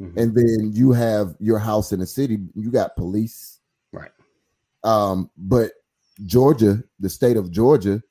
[0.00, 0.16] Mhm.
[0.16, 2.38] and then you have your house in the city.
[2.54, 3.58] You got police,
[3.92, 4.10] Right.
[4.84, 5.72] Um, but
[6.26, 8.02] Georgia, the state of Georgia,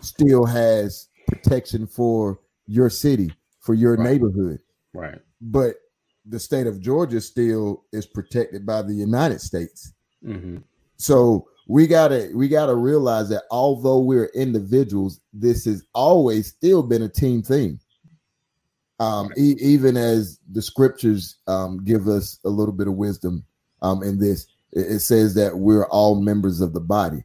[0.00, 4.10] still has protection for your city, for your Right.
[4.12, 4.58] neighborhood
[4.92, 5.76] right but
[6.26, 9.92] the state of Georgia still is protected by the United States.
[10.22, 10.58] hmm
[10.96, 17.02] So we gotta we gotta realize that although we're individuals, this has always still been
[17.02, 17.78] a team thing.
[19.00, 19.38] Um, Right.
[19.38, 23.44] e- even as the scriptures um, give us a little bit of wisdom
[23.82, 27.22] um, in this, it, it says that we're all members of the body.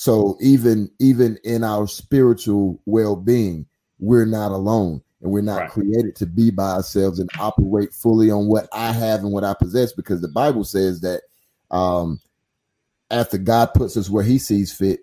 [0.00, 3.66] So even even in our spiritual well-being,
[3.98, 5.70] we're not alone and we're not Right.
[5.70, 9.52] created to be by ourselves and operate fully on what I have and what I
[9.52, 11.24] possess because the Bible says that
[11.70, 12.18] um
[13.10, 15.00] after God puts us where he sees fit,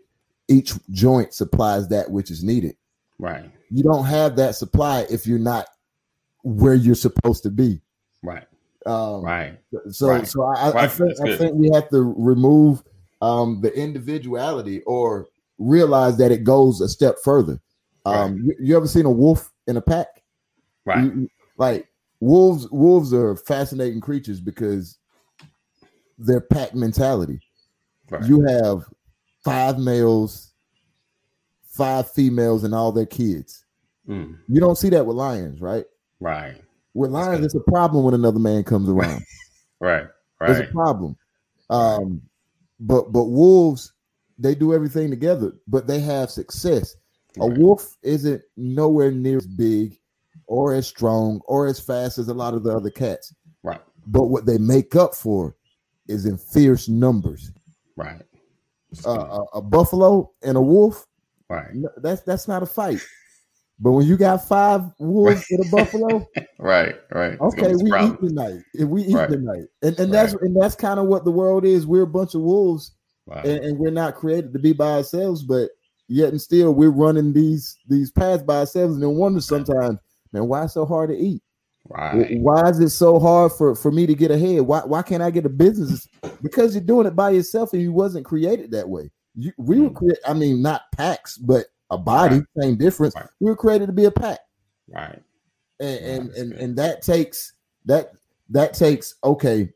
[0.47, 2.75] each joint supplies that which is needed.
[3.19, 3.51] Right.
[3.69, 5.67] You don't have that supply if you're not
[6.41, 7.81] where you're supposed to be.
[8.23, 8.47] Right.
[8.87, 9.59] Um, Right.
[9.91, 10.25] so, Right.
[10.27, 12.81] so I, I think I think we have to remove
[13.21, 17.59] um, the individuality or realize that it goes a step further.
[18.05, 20.07] Um, you, you ever seen a wolf in a pack?
[20.85, 21.03] Right.
[21.03, 21.87] You- like
[22.19, 24.99] wolves, wolves are fascinating creatures because
[26.19, 27.39] they're pack mentality.
[28.09, 28.23] Right.
[28.25, 28.85] You have
[29.43, 30.53] five males,
[31.63, 33.65] five females, and all their kids.
[34.07, 34.37] Mm.
[34.47, 35.85] You don't see that with lions, right?
[36.19, 36.61] Right.
[36.93, 39.23] With lions, it's a problem when another man comes around.
[39.79, 40.07] Right.
[40.39, 40.49] Right.
[40.49, 41.15] It's a problem.
[41.69, 42.23] Um,
[42.79, 43.93] but but wolves,
[44.37, 46.95] they do everything together, but they have success.
[47.39, 49.99] A wolf isn't nowhere near as big
[50.47, 53.33] or as strong or as fast as a lot of the other cats.
[53.61, 53.81] Right.
[54.07, 55.55] But what they make up for
[56.07, 57.51] is in fierce numbers.
[57.95, 58.23] Right.
[59.05, 59.11] Uh,
[59.53, 61.05] a, a buffalo and a wolf,
[61.49, 61.67] right.
[61.97, 63.05] that's that's not a fight.
[63.79, 66.27] But when you got five wolves with a buffalo,
[66.59, 66.95] Right.
[67.11, 67.39] Right.
[67.39, 68.61] Okay, we eat tonight.
[68.73, 69.29] If we eat Right.
[69.29, 71.85] tonight, and and that's and that's kind of what the world is.
[71.85, 72.93] We're a bunch of wolves,
[73.27, 73.41] Wow.
[73.43, 75.43] and, and we're not created to be by ourselves.
[75.43, 75.69] But
[76.07, 79.99] yet and still, we're running these these paths by ourselves, and then wonder sometimes,
[80.33, 81.43] man, why so hard to eat?
[81.87, 82.39] Right.
[82.39, 84.61] Why is it so hard for for me to get ahead?
[84.61, 86.07] Why why can't I get a business?
[86.41, 89.11] Because you're doing it by yourself, and you wasn't created that way.
[89.35, 89.95] You, we were Mm.
[89.95, 90.19] created.
[90.27, 92.41] I mean, not packs, but a body.
[92.59, 93.15] Same difference.
[93.15, 93.25] Right.
[93.39, 94.39] We were created to be a pack
[94.89, 95.21] Right.
[95.79, 97.53] and and and, and that takes
[97.85, 98.11] that
[98.49, 99.69] that takes okay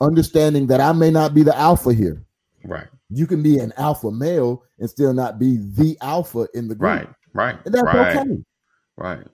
[0.00, 2.24] understanding that i may not be the alpha here
[2.64, 2.86] Right.
[3.10, 6.88] you can be an alpha male and still not be the alpha in the group
[6.90, 7.08] Right.
[7.34, 7.58] Right.
[7.64, 8.16] and that's right.
[8.16, 8.30] okay
[8.96, 9.26] Right.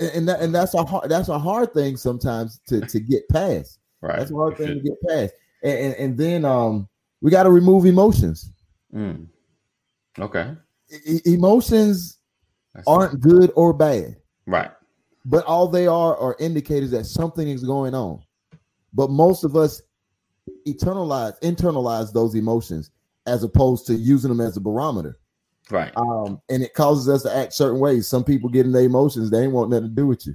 [0.00, 3.28] and and, that, and that's a hard that's a hard thing sometimes to to get
[3.28, 4.18] past Right.
[4.18, 6.88] that's a hard thing to get past and and, and then um
[7.20, 8.50] we got to remove emotions
[8.94, 9.26] Mm.
[10.18, 10.56] Okay.
[10.90, 12.18] E- emotions
[12.74, 14.16] That's aren't good or bad
[14.46, 14.70] right.
[15.24, 18.22] but all they are are indicators that something is going on.
[18.92, 19.82] But most of us
[20.66, 22.90] eternalize, internalize those emotions
[23.26, 25.18] as opposed to using them as a barometer.
[25.70, 25.92] Right.
[25.96, 28.08] Um, and it causes us to act certain ways.
[28.08, 30.34] Some people get in their emotions, they ain't want nothing to do with you.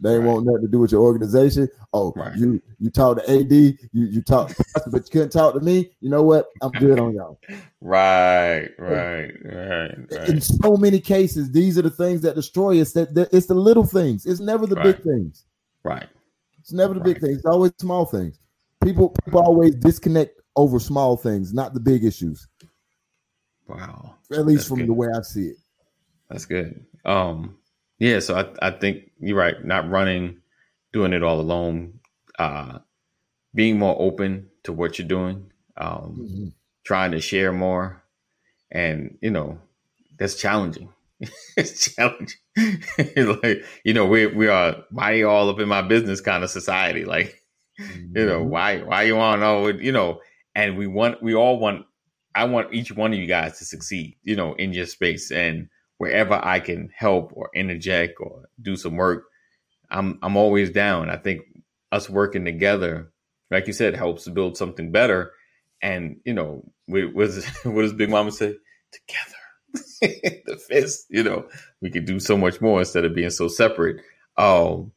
[0.00, 0.26] They Right.
[0.26, 1.68] want nothing to do with your organization.
[1.92, 2.36] Oh, Right.
[2.36, 4.52] you you talk to AD, you you talk,
[4.90, 5.92] but you couldn't talk to me.
[6.00, 6.46] You know what?
[6.62, 7.38] I'm good on y'all.
[7.80, 8.70] Right.
[8.78, 9.30] Right.
[9.44, 9.94] Right.
[10.28, 12.92] In so many cases, these are the things that destroy us.
[12.92, 14.24] That, that it's the little things.
[14.24, 15.44] It's never the big things.
[15.82, 16.08] Right.
[16.60, 17.36] It's never the big things.
[17.36, 18.38] It's always small things.
[18.82, 22.48] People people always disconnect over small things, not the big issues.
[23.68, 24.14] Wow.
[24.32, 24.88] At least That's from good.
[24.88, 25.56] the way I see it.
[26.30, 26.84] That's good.
[27.04, 27.56] Um,
[27.98, 29.62] yeah, so I, I think you're right.
[29.64, 30.40] Not running,
[30.92, 32.00] doing it all alone,
[32.38, 32.78] uh,
[33.54, 36.52] being more open to what you're doing, um, Mhm.
[36.84, 38.02] trying to share more,
[38.70, 39.58] and you know,
[40.18, 40.90] that's challenging.
[41.56, 42.38] it's challenging.
[43.42, 46.50] like you know, we we are why you all up in my business kind of
[46.50, 47.04] society.
[47.14, 47.42] Like
[48.14, 48.48] you know Mhm.
[48.48, 50.20] why why you want to know you know
[50.54, 51.84] and we want we all want
[52.34, 55.68] i want each one of you guys to succeed you know in your space and
[55.98, 59.24] wherever i can help or interject or do some work
[59.90, 61.10] i'm i'm always down.
[61.10, 61.42] I think
[61.92, 63.12] us working together
[63.50, 65.32] like you said helps build something better.
[65.82, 68.56] And you know we, what, is, what does big mama say?
[68.92, 69.38] Together.
[70.46, 71.48] The fist you know
[71.80, 74.02] we could do so much more instead of being so separate.
[74.36, 74.92] Um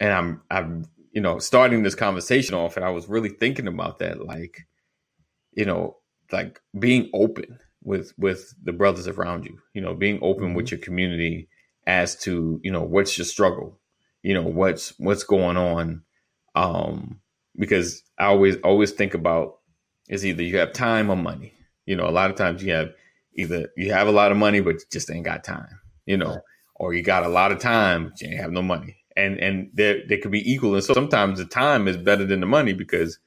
[0.00, 3.98] and i'm i'm you know, starting this conversation off, and I was really thinking about
[3.98, 4.68] that, like,
[5.52, 5.96] you know,
[6.30, 10.80] like being open with with the brothers around you, you know, being open with your
[10.80, 11.48] community
[11.86, 13.78] as to, you know, what's your struggle,
[14.22, 16.02] you know, what's what's going on,
[16.54, 17.20] um,
[17.56, 19.58] because I always always think about
[20.08, 21.52] is either you have time or money,
[21.86, 22.90] you know, a lot of times you have
[23.34, 26.34] either you have a lot of money but you just ain't got time, you know,
[26.34, 26.42] Right.
[26.76, 28.96] or you got a lot of time but you ain't have no money.
[29.16, 32.40] And and they they could be equal and so sometimes the time is better than
[32.40, 33.18] the money because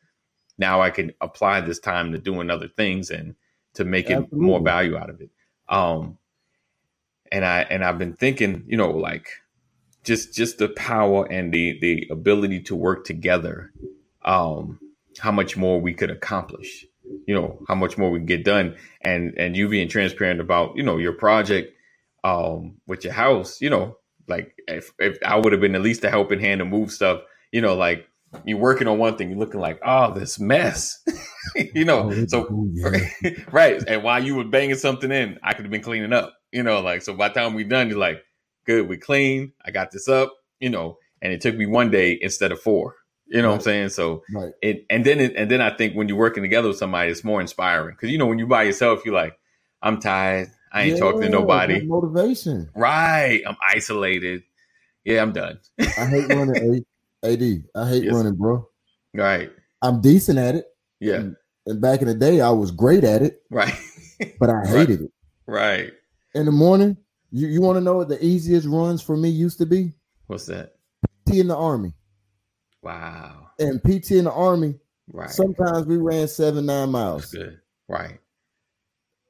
[0.58, 3.36] now i can apply this time to doing other things and
[3.76, 5.30] to making more value out of it.
[5.70, 6.18] Um
[7.32, 9.30] and i and i've been thinking you know like
[10.04, 13.72] just just the power and the the ability to work together
[14.26, 14.80] um
[15.20, 16.86] how much more we could accomplish
[17.26, 18.76] you know how much more we can get done.
[19.02, 21.76] And and you being transparent about you know your project
[22.24, 23.98] um with your house you know
[24.28, 27.22] like if, if i would have been at least a helping hand to move stuff
[27.52, 28.08] you know like
[28.46, 31.04] you're working on one thing, you're looking like, oh, this mess.
[31.56, 33.32] you know, Oh, so yeah.
[33.52, 33.84] right.
[33.88, 36.34] And while you were banging something in, I could have been cleaning up.
[36.52, 38.22] You know, like so by the time we done, you're like,
[38.66, 39.54] good, we clean.
[39.66, 42.96] I got this up, you know, and it took me one day instead of four.
[43.28, 43.90] You know what I'm saying?
[43.90, 44.52] So Right.
[44.62, 47.24] it and then it, and then I think when you're working together with somebody, it's
[47.24, 49.38] more inspiring because you know when you're by yourself, you're like,
[49.82, 50.50] I'm tired.
[50.74, 51.86] I ain't talking to nobody.
[51.86, 52.70] Motivation.
[52.76, 53.42] Right.
[53.46, 54.44] I'm isolated.
[55.04, 55.60] Yeah, I'm done.
[55.80, 56.86] I hate running.
[57.24, 57.64] Ad.
[57.76, 58.14] I hate Yes.
[58.14, 58.68] running, bro.
[59.14, 59.52] Right.
[59.82, 60.66] I'm decent at it,
[61.00, 61.30] Yeah.
[61.66, 63.74] and back in the day, I was great at it, Right.
[64.40, 64.68] but I Right.
[64.68, 65.12] hated it.
[65.48, 65.92] right.
[66.34, 66.98] In the morning,
[67.32, 69.94] you, you want to know what the easiest runs for me used to be?
[70.28, 70.76] What's that?
[71.26, 71.94] T in the army,
[72.84, 73.48] Wow.
[73.60, 74.80] and PT in the army.
[75.14, 75.30] Right.
[75.30, 77.60] Sometimes we ran seven nine That's miles, good.
[77.90, 78.20] Right.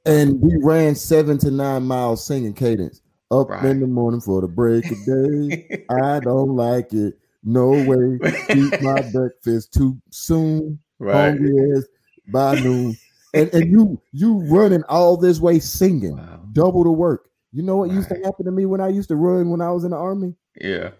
[0.05, 3.01] and we ran seven to nine miles singing cadence.
[3.31, 3.63] Up Right.
[3.65, 5.85] in the morning for the break of day.
[5.89, 7.17] I don't like it.
[7.43, 8.19] No way.
[8.55, 10.79] Eat my breakfast too soon.
[10.99, 11.29] right.
[11.29, 11.87] Hungry as
[12.31, 12.95] by noon.
[13.33, 16.41] And and you you running all this way singing, Wow.
[16.53, 17.29] double the work.
[17.53, 19.71] You know what used to happen to me when I used to run when I
[19.71, 20.35] was in the army?
[20.59, 20.91] Yeah.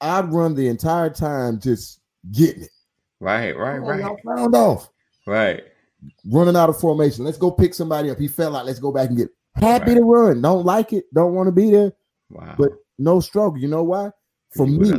[0.00, 2.70] I'd run the entire time just getting it.
[3.20, 3.52] Right.
[3.56, 3.78] Right.
[3.80, 4.16] Oh, Right.
[4.24, 4.88] found off.
[5.26, 5.64] Right.
[6.30, 7.24] Running out of formation.
[7.24, 8.18] Let's go pick somebody up.
[8.18, 8.64] He fell out.
[8.66, 9.98] Let's go back and get happy Right.
[9.98, 10.40] to run.
[10.42, 11.06] Don't like it.
[11.12, 11.92] Don't want to be there.
[12.30, 12.54] Wow.
[12.56, 13.58] But no struggle.
[13.58, 14.10] You know why?
[14.54, 14.92] For me,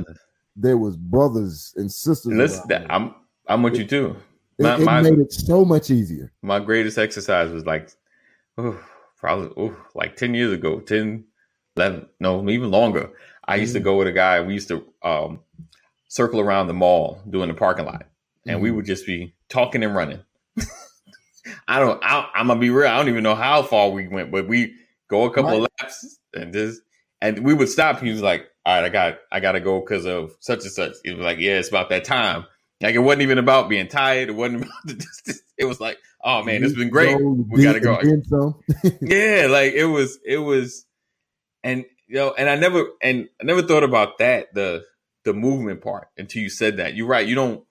[0.61, 2.33] there was brothers and sisters.
[2.33, 2.91] listen, around that.
[2.93, 3.15] I'm
[3.47, 4.15] I'm with you too.
[4.57, 6.31] it, My, it my, made it so much easier.
[6.41, 7.89] my greatest exercise was like,
[8.57, 8.79] oh,
[9.17, 11.23] probably oh, like 10 years ago, 10,
[11.77, 13.09] 11, no, even longer.
[13.47, 13.83] I used to Mhm.
[13.85, 14.41] go with a guy.
[14.41, 15.39] We used to um,
[16.07, 18.05] circle around the mall doing the parking lot,
[18.45, 18.75] and we Mhm.
[18.75, 20.19] would just be talking and running.
[21.67, 21.99] I don't.
[22.03, 22.87] I, I'm gonna be real.
[22.87, 24.75] I don't even know how far we went, but we
[25.07, 26.81] go a couple of laps and just
[27.21, 27.99] and we would stop.
[28.01, 30.71] He was like, "All right, I got I got to go because of such and
[30.71, 32.45] such." It was like, "Yeah, it's about that time."
[32.81, 34.29] Like it wasn't even about being tired.
[34.29, 35.41] It wasn't about the distance.
[35.57, 37.17] It was like, "Oh man, it's been great.
[37.21, 38.55] We gotta go." and then some.
[39.01, 40.85] yeah, like it was, it was,
[41.63, 44.83] and you know, and I never, and I never thought about that the
[45.25, 46.95] the movement part until you said that.
[46.95, 47.27] You're right.
[47.27, 47.63] You don't,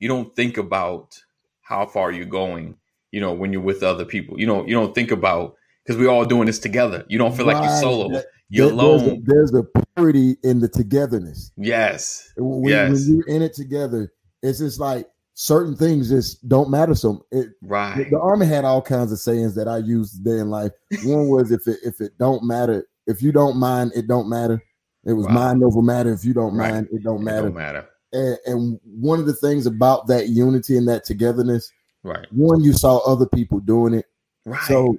[0.00, 1.14] you don't think about
[1.62, 2.76] how far you're going.
[3.12, 5.54] You know, when you're with other people, you don't, you don't think about
[5.84, 7.04] because we're all doing this together.
[7.08, 7.80] You don't feel like you're Right.
[7.80, 8.22] solo.
[8.48, 9.64] You're there- there's a- There's a
[9.96, 11.50] purity in the togetherness.
[11.56, 12.28] Yes.
[12.36, 16.94] When, when you're in it together, it's just like certain things just don't matter.
[16.94, 18.08] So it, Right.
[18.10, 20.72] the army had all kinds of sayings that I used today in life.
[21.04, 24.62] One was if it if it don't matter, if you don't mind, it don't matter.
[25.04, 25.34] It was Wow.
[25.34, 26.12] mind over matter.
[26.12, 26.72] If you don't Right.
[26.72, 27.42] mind, it don't It matter.
[27.48, 27.84] don't matter.
[28.12, 31.70] And, and one of the things about that unity and that togetherness,
[32.02, 32.26] Right.
[32.32, 34.06] one, you saw other people doing it.
[34.46, 34.60] Right.
[34.68, 34.96] So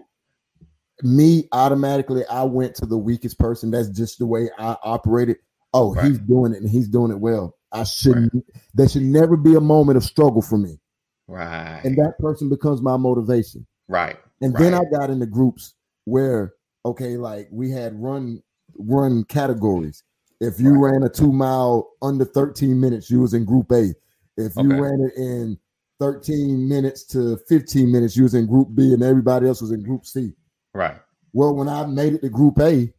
[1.03, 3.71] me automatically, I went to the weakest person.
[3.71, 5.37] That's just the way I operated.
[5.73, 6.05] Oh, Right.
[6.05, 7.55] he's doing it and he's doing it well.
[7.71, 8.33] I shouldn't.
[8.73, 10.79] There should never be a moment of struggle for me,
[11.27, 11.81] right.
[11.83, 13.67] and that person becomes my motivation.
[13.87, 14.17] right.
[14.41, 15.73] And then I got into groups
[16.05, 16.53] where,
[16.85, 18.41] okay, like we had run
[18.77, 20.03] run categories.
[20.39, 20.91] If you Right.
[20.93, 23.93] ran a two mile under 13 minutes, you was in group A.
[24.37, 24.79] If you Okay.
[24.79, 25.57] ran it in
[25.99, 29.81] 13 minutes to 15 minutes, you was in group B, and everybody else was in
[29.81, 30.33] group C.
[30.77, 30.97] Right.
[31.33, 32.93] Well, when I made it to Group A,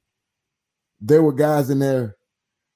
[1.01, 2.16] there were guys in there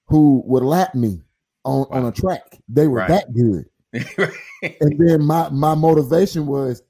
[0.07, 1.21] who would lap me
[1.65, 2.59] on, on a track.
[2.69, 3.09] They were Right.
[3.09, 3.67] that good.
[4.81, 6.83] And then my my motivation was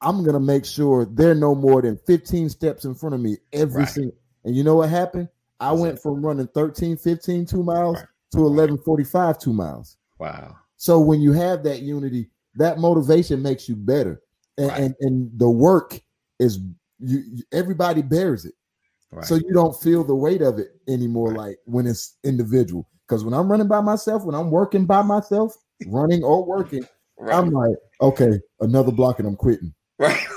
[0.00, 3.80] I'm gonna make sure they're no more than 15 steps in front of me every
[3.80, 3.88] Right.
[3.88, 5.28] single and you know what happened?
[5.58, 8.06] I went from running 13, 15 two miles Right.
[8.32, 9.96] to 1145 two miles.
[10.20, 10.56] wow.
[10.76, 14.22] So when you have that unity, that motivation makes you better.
[14.58, 14.80] And Right.
[14.82, 16.00] and, and the work
[16.38, 16.60] is
[17.00, 18.54] you, everybody bears it.
[19.12, 19.24] Right.
[19.24, 21.38] So you don't feel the weight of it anymore, Right.
[21.38, 22.88] like when it's individual.
[23.08, 25.54] Because when I'm running by myself, when I'm working by myself,
[25.88, 26.84] running or working,
[27.18, 27.34] right.
[27.34, 29.74] I'm like, okay, another block and I'm quitting.
[29.98, 30.16] right.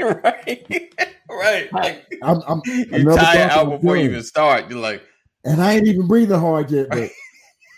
[0.00, 1.04] right.
[1.30, 1.72] right.
[1.72, 4.70] Like, I'm, I'm you Another tire block out before you even start.
[4.70, 5.02] You're like,
[5.44, 7.10] and I ain't even breathing hard yet, but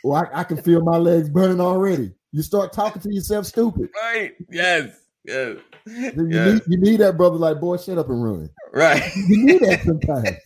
[0.02, 2.12] well, I, I can feel my legs burning already.
[2.32, 3.88] You start talking to yourself stupid.
[4.02, 4.32] right.
[4.50, 4.90] Yes.
[5.24, 5.56] Yes.
[5.86, 6.52] Then You, Yes.
[6.52, 8.50] need, you need that brother like, boy, shut up and run.
[8.72, 9.02] Right.
[9.28, 10.36] You need that sometimes.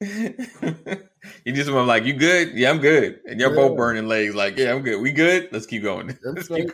[1.44, 2.52] you just want like, you good?
[2.54, 3.20] Yeah, I'm good.
[3.26, 4.34] And you're both burning legs.
[4.34, 5.00] Like, yeah, I'm good.
[5.00, 5.48] We good?
[5.52, 6.16] Let's keep going.
[6.24, 6.70] Let's right.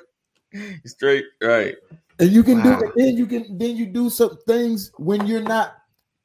[0.53, 1.25] keep straight.
[1.43, 1.77] Right.
[2.19, 2.81] And you can Wow.
[2.81, 2.93] do it.
[2.97, 5.75] Then you can then you do some things when you're not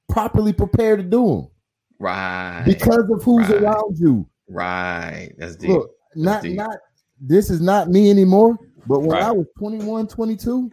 [0.10, 1.48] properly prepared to do them
[2.00, 2.64] Right.
[2.66, 3.62] because of who's Right.
[3.62, 4.28] around you.
[4.50, 5.32] right.
[5.38, 5.70] That's deep.
[5.70, 6.56] Look, not deep.
[6.58, 6.78] not
[7.22, 8.58] this is not me anymore.
[8.88, 9.24] But when Right.
[9.24, 10.70] I was 21, 22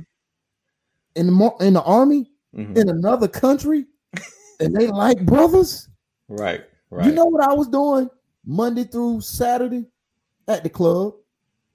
[1.16, 2.76] in the in the army Mhm.
[2.76, 3.86] in another country,
[4.60, 5.88] and they like brothers,
[6.28, 6.64] Right.
[6.90, 7.06] Right.
[7.06, 8.08] you know what I was doing
[8.44, 9.86] Monday through Saturday
[10.48, 11.14] at the club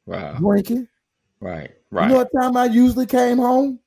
[0.05, 0.33] Wow.
[0.37, 0.87] drinking.
[1.39, 1.71] Right.
[1.91, 2.03] Right.
[2.03, 3.79] You know what time I usually came home?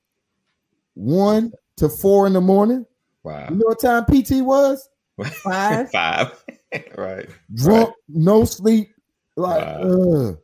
[0.95, 2.87] One to four in the morning.
[3.25, 3.49] wow.
[3.51, 4.89] You know what time PT was?
[5.43, 5.91] Five.
[5.91, 6.45] Five.
[6.97, 7.29] right.
[7.55, 8.95] Drunk, no sleep.
[9.37, 10.39] Like, Wow.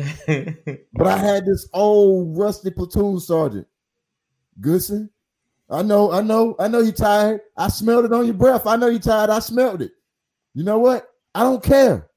[0.92, 3.66] But I had this old rusty platoon sergeant.
[4.60, 5.10] Goodson.
[5.70, 7.40] I know, I know, I know you tired.
[7.56, 8.66] I smelled it on your breath.
[8.66, 9.30] I know you tired.
[9.30, 9.92] I smelled it.
[10.54, 11.08] You know what?
[11.34, 12.08] I don't care.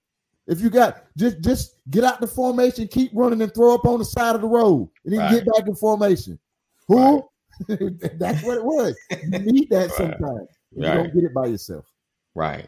[0.47, 3.99] If you got just just get out the formation, keep running and throw up on
[3.99, 5.31] the side of the road, and then Right.
[5.31, 6.38] get back in formation.
[6.88, 7.23] Who?
[7.67, 8.97] That's what it was.
[9.11, 9.91] You need that Right.
[9.91, 10.49] sometimes.
[10.71, 11.86] You don't get it by yourself.
[12.36, 12.67] Right.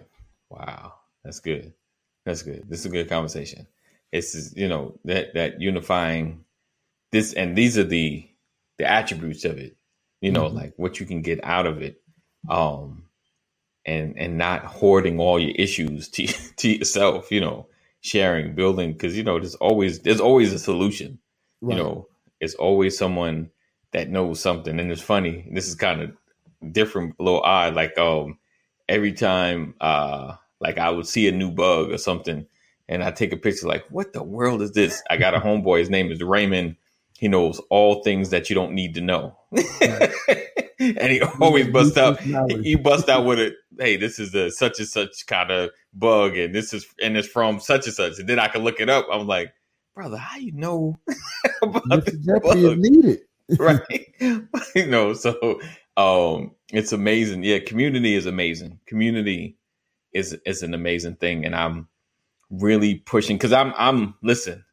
[0.50, 0.94] Wow.
[1.24, 1.74] That's good.
[2.26, 2.70] That's good.
[2.70, 3.66] This is a good conversation.
[4.16, 6.46] It's you know that that unifying
[7.12, 8.28] this and these are the
[8.80, 9.78] the attributes of it.
[10.22, 10.54] You know, Mhm.
[10.56, 12.02] like what you can get out of it,
[12.50, 13.06] um,
[13.86, 17.32] and and not hoarding all your issues to to yourself.
[17.32, 17.68] You know,
[18.02, 21.20] sharing, building, because you know there's always there's always a solution.
[21.62, 21.78] Right.
[21.78, 22.08] You know,
[22.42, 23.52] it's always someone
[23.94, 24.80] that knows something.
[24.80, 25.48] And it's funny.
[25.52, 26.12] This is kind of
[26.74, 27.76] different, a little odd.
[27.76, 28.40] Like um,
[28.90, 32.48] every time uh, like I would see a new bug or something,
[32.88, 33.68] and I take a picture.
[33.68, 35.02] Like, what the world is this?
[35.10, 35.80] I got a homeboy.
[35.80, 36.76] His name is Raymond.
[37.18, 39.38] He knows all things that you don't need to know,
[39.82, 42.20] and he always busts out.
[42.20, 43.56] He busts out with it.
[43.80, 47.28] Hey, this is a such and such kind of bug, and this is and it's
[47.28, 48.20] from such and such.
[48.20, 49.08] And then I can look it up.
[49.10, 49.54] I'm like,
[49.94, 50.98] brother, how you know
[51.62, 52.78] about this is bug?
[52.78, 53.20] needed.
[53.60, 54.14] right?
[54.20, 55.62] you know, so
[55.98, 57.44] um, it's amazing.
[57.44, 58.80] Yeah, community is amazing.
[58.88, 59.58] Community
[60.14, 61.88] is is an amazing thing, and I'm
[62.60, 64.66] really pushing because I'm I'm listen.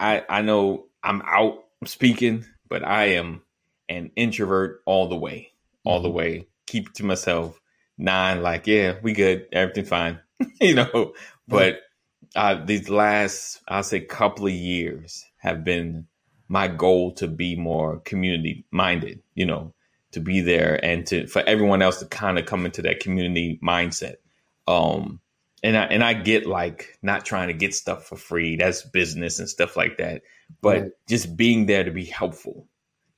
[0.00, 3.42] I I know I'm out speaking, but I am
[3.88, 5.52] an introvert all the way,
[5.84, 6.14] all the Mhm.
[6.14, 6.48] way.
[6.66, 7.60] Keep it to myself.
[7.98, 10.20] Nine, like yeah, we good, everything's fine,
[10.60, 11.14] you know.
[11.48, 11.80] But
[12.36, 16.06] uh, these last, I'll say, couple of years have been
[16.48, 19.74] my goal to be more community minded, you know,
[20.12, 23.58] to be there and to for everyone else to kind of come into that community
[23.62, 24.16] mindset.
[24.66, 25.20] Um
[25.62, 28.56] and I and I get like not trying to get stuff for free.
[28.56, 30.22] That's business and stuff like that.
[30.62, 30.92] But Right.
[31.08, 32.68] just being there to be helpful,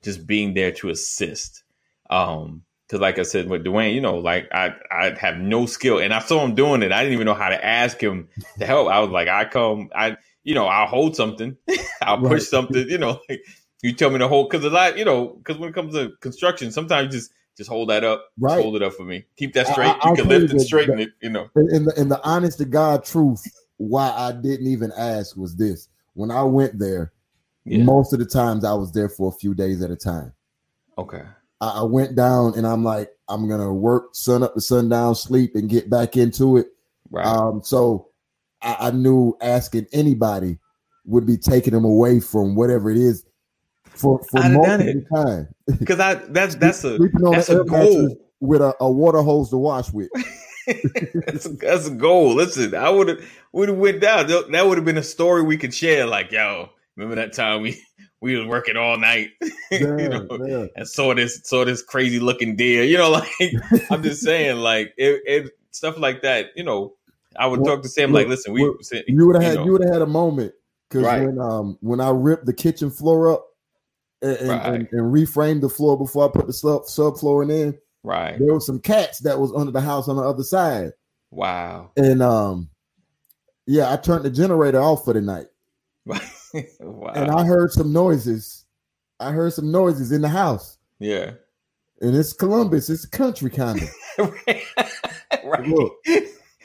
[0.03, 1.63] just being there to assist.
[2.11, 5.99] Um because like I said with Dwayne, you know, like I I have no skill
[5.99, 6.93] and I saw him doing it.
[6.93, 8.29] I didn't even know how to ask him
[8.59, 8.89] to help.
[8.89, 11.57] I was like, I come, I you know, I'll hold something,
[12.01, 12.23] I'll Right.
[12.23, 13.41] push something, you know, like
[13.83, 16.11] you tell me to hold because a lot, you know, because when it comes to
[16.21, 17.31] construction, sometimes just
[17.61, 18.61] just hold that up, just Right.
[18.63, 19.95] hold it up for me, keep that straight.
[20.01, 21.47] I- you can lift that- straighten that- it, you know.
[21.55, 23.43] And the, and the honest to God truth,
[23.77, 25.89] why I didn't even ask was this.
[26.15, 27.11] When I went there,
[27.65, 27.83] Yeah.
[27.83, 30.33] most of the times I was there for a few days at a time.
[30.97, 31.21] Okay.
[31.61, 35.55] I, I went down and I'm like, I'm gonna work sun up to sundown, sleep,
[35.55, 36.67] and get back into it.
[37.11, 37.25] Right.
[37.25, 38.07] Um, so
[38.63, 40.57] I, I knew asking anybody
[41.05, 43.23] would be taking them away from whatever it is
[44.01, 44.97] for for I'd most done of it.
[45.09, 45.47] the time.
[45.79, 46.97] Because I that's that's a
[47.31, 48.17] that's a goal.
[48.39, 50.09] with a, a water hose to wash with.
[50.67, 52.35] that's, a, that's a goal.
[52.35, 53.19] Listen, I would have
[53.53, 54.27] would have went down.
[54.27, 56.05] That would have been a story we could share.
[56.05, 57.81] Like, yo, remember that time we
[58.21, 59.29] we was working all night,
[59.71, 62.83] you know, and saw this saw this crazy looking deer.
[62.83, 63.29] You know, like
[63.89, 66.47] I'm just saying, like it, it stuff like that.
[66.55, 66.93] You know,
[67.37, 68.77] I would Well, talk to Sam like, listen, we well,
[69.07, 70.53] You would have you had know, you would have had a moment
[70.89, 71.23] because Right.
[71.25, 73.47] when um when I ripped the kitchen floor up
[74.21, 74.65] and, and, Right.
[74.65, 78.37] and, and reframed the floor before I put the sub subflooring in, right.
[78.39, 80.91] there was some cats that was under the house on the other side.
[81.31, 81.91] Wow.
[81.97, 82.69] And um
[83.67, 85.47] yeah, I turned the generator off for the night.
[86.05, 87.11] wow.
[87.15, 88.65] And I heard some noises.
[89.19, 90.77] I heard some noises in the house.
[90.99, 91.31] yeah.
[92.01, 93.79] And it's Columbus, it's country kind
[94.17, 94.33] of.
[95.45, 95.67] right.
[95.67, 95.93] Look.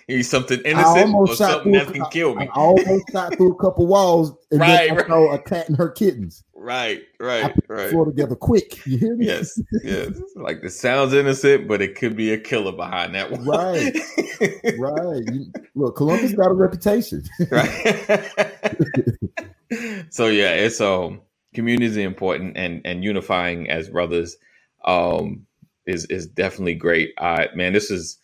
[0.09, 2.47] He's something innocent or something that can kill me.
[2.47, 5.07] I almost shot through a couple walls and Right, then I right.
[5.09, 6.45] saw a cat and her kittens.
[6.55, 7.91] Right, right, right.
[7.91, 8.87] floor together quick.
[8.87, 9.27] You hear me?
[9.27, 10.11] Yes, yes.
[10.37, 13.45] Like this sounds innocent, but it could be a killer behind that one.
[13.45, 13.97] Right.
[14.79, 15.23] right.
[15.33, 17.25] You, look, Columbus got a reputation.
[17.51, 18.31] right.
[20.11, 21.21] so yeah, it's um
[21.55, 24.37] community is important and and unifying as brothers
[24.85, 25.47] um
[25.87, 27.13] is is definitely great.
[27.19, 28.19] Uh man, this is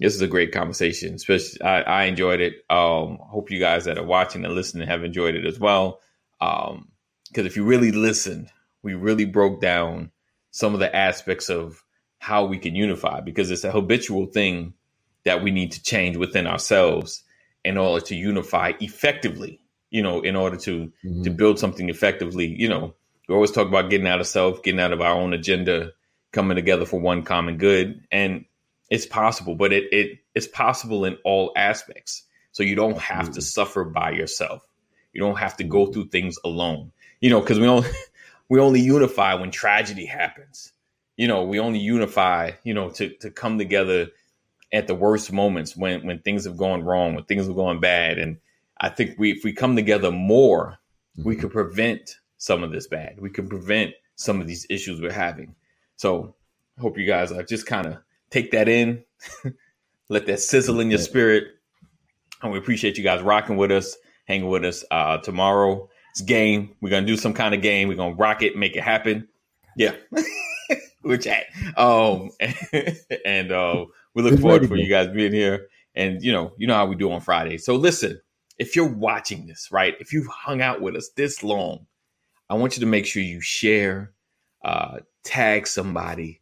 [0.00, 1.14] this is a great conversation.
[1.14, 2.64] Especially I, I enjoyed it.
[2.70, 6.00] Um hope you guys that are watching and listening have enjoyed it as well.
[6.40, 6.88] Um
[7.28, 8.48] because if you really listen,
[8.82, 10.10] we really broke down
[10.50, 11.84] some of the aspects of
[12.18, 14.74] how we can unify because it's a habitual thing
[15.24, 17.22] that we need to change within ourselves
[17.64, 21.24] in order to unify effectively you know in order to Mhm.
[21.24, 22.94] to build something effectively you know
[23.28, 25.92] we always talk about getting out of self getting out of our own agenda
[26.32, 28.44] coming together for one common good and
[28.90, 33.40] it's possible but it, it it's possible in all aspects so you don't have to
[33.40, 34.66] suffer by yourself
[35.12, 36.92] You don't have to go through things alone.
[37.20, 37.88] You know, because we only
[38.48, 40.72] we only unify when tragedy happens.
[41.16, 44.08] You know, we only unify, you know, to to come together
[44.72, 48.18] at the worst moments when when things have gone wrong, when things have gone bad.
[48.18, 48.38] And
[48.80, 50.78] I think we if we come together more,
[51.24, 51.40] we Mhm.
[51.40, 53.20] could prevent some of this bad.
[53.20, 55.54] We can prevent some of these issues we're having.
[55.96, 56.34] So
[56.78, 57.98] I hope you guys uh, just kind of
[58.30, 59.04] take that in,
[60.08, 61.44] let that sizzle in your spirit.
[62.42, 64.84] And we appreciate you guys rocking with us, hanging with us.
[64.90, 66.74] Uh, tomorrow it's game.
[66.80, 67.88] We're gonna do some kind of game.
[67.88, 69.28] We're gonna rock it, make it happen.
[69.76, 69.94] Yeah.
[71.02, 71.44] We're chat.
[71.76, 72.30] Um
[73.24, 75.68] and uh we look It's forward for you guys being here.
[75.94, 77.58] And you know, you know how we do on Friday.
[77.58, 78.20] So listen,
[78.58, 79.94] if you're watching this, right?
[80.00, 81.86] If you've hung out with us this long,
[82.48, 84.12] I want you to make sure you share,
[84.64, 86.39] uh, tag somebody,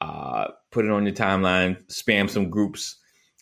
[0.00, 2.96] uh, put it on your timeline, spam some groups,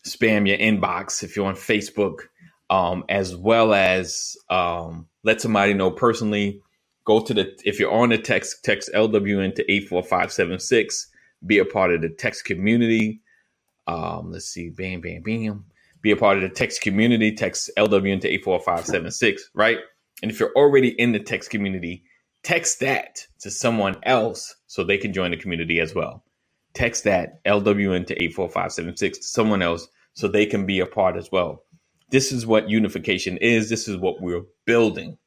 [0.04, 2.22] spam your inbox if you're on Facebook,
[2.70, 6.60] um, as well as um, let somebody know personally.
[7.04, 10.58] Go to the if you're on the text, text LWN to eight four five seven
[10.58, 11.08] six.
[11.46, 13.20] Be a part of the text community.
[13.86, 15.64] Um, let's see, bam, bam, bam.
[16.02, 17.32] Be a part of the text community.
[17.34, 19.48] Text LWN to eight four five seven six.
[19.54, 19.78] Right,
[20.22, 22.04] and if you're already in the text community,
[22.42, 26.24] text that to someone else so they can join the community as well.
[26.78, 31.32] Text that LWN to 84576 to someone else so they can be a part as
[31.32, 31.64] well.
[32.10, 33.68] This is what unification is.
[33.68, 35.18] This is what we're building.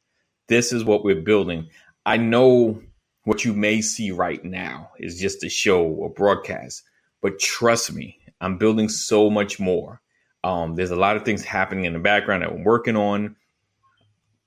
[0.47, 1.67] This is what we're building.
[2.05, 2.81] I know
[3.25, 6.83] what you may see right now is just a show or broadcast,
[7.21, 9.99] but trust me, I'm building so much more.
[10.45, 13.35] Um, there's a lot of things happening in the background that we're working on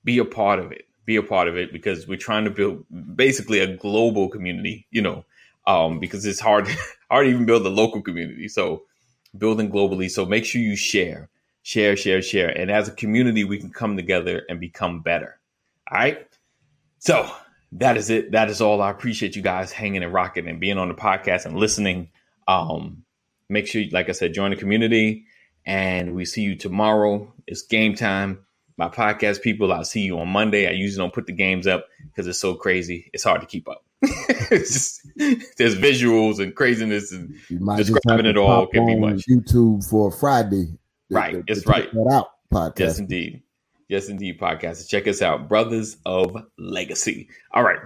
[0.03, 2.83] be a part of it be a part of it because we're trying to build
[3.15, 5.23] basically a global community you know
[5.67, 6.67] um, because it's hard
[7.09, 8.47] hard to even build a local community.
[8.47, 8.83] So
[9.37, 10.09] building globally.
[10.09, 11.29] So make sure you share
[11.63, 12.49] share share share.
[12.49, 15.39] And as a community we can come together and become better.
[15.91, 16.27] All right?
[16.99, 17.29] So
[17.73, 18.31] that is it.
[18.31, 18.81] That is all.
[18.81, 22.09] I appreciate you guys hanging and rocking and being on the podcast and listening.
[22.47, 23.03] Um,
[23.49, 25.25] make sure like i said join the community.
[25.65, 27.33] And we see you tomorrow.
[27.47, 28.45] It's game time.
[28.77, 30.67] My podcast people, I'll see you on Monday.
[30.67, 33.09] I usually don't put the games up because it's so crazy.
[33.13, 33.83] It's hard to keep up.
[34.49, 35.01] just,
[35.57, 39.25] there's visuals and craziness and You might just Describing it all can be much.
[39.27, 40.67] YouTube for Friday.
[41.09, 41.91] Right, to- it's right.
[41.93, 42.79] That out podcast.
[42.79, 43.41] yes, indeed.
[43.87, 44.87] Yes, indeed, podcast.
[44.89, 47.29] Check us out, Brothers of Legacy.
[47.53, 47.79] All right.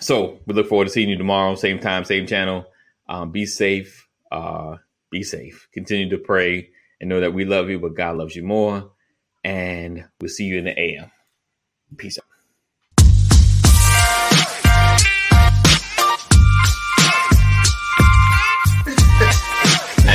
[0.00, 2.66] So we look forward to seeing you tomorrow, same time, same channel.
[3.08, 4.06] Um, be safe.
[4.30, 4.76] Uh,
[5.10, 5.66] be safe.
[5.72, 6.70] Continue to pray
[7.00, 8.90] and know that we love you, but God loves you more.
[9.42, 11.10] And we'll see you in the AM.
[11.96, 12.24] Peace out.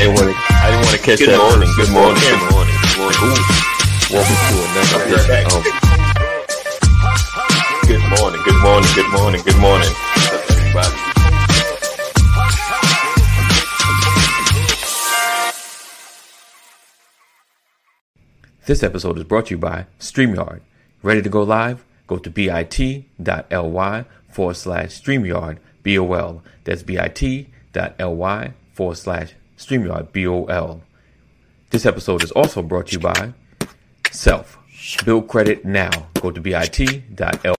[0.03, 0.43] Didn't want to.
[0.51, 1.39] I didn't want to catch Good that.
[1.39, 2.43] morning, good morning, Good morning.
[2.43, 3.23] good morning, good morning.
[3.23, 3.39] Ooh,
[4.11, 5.15] welcome to another.
[5.23, 5.43] Okay.
[5.47, 5.63] Um,
[7.87, 9.91] Good morning, good morning, good morning, good morning.
[9.91, 12.03] What's up, everybody?
[18.65, 20.61] This episode is brought to you by StreamYard.
[21.01, 21.83] Ready to go live?
[22.07, 26.41] Go to bit.ly forward slash StreamYard BOL.
[26.63, 30.81] That's bit.ly forward slash StreamYard BOL.
[31.69, 33.33] This episode is also brought to you by
[34.11, 34.59] Self.
[35.05, 35.89] Build credit now.
[36.15, 37.55] Go to bit.l.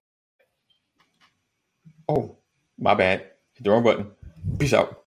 [2.07, 2.37] Oh,
[2.77, 3.21] my bad.
[3.53, 4.11] Hit the wrong button.
[4.59, 5.03] Peace out.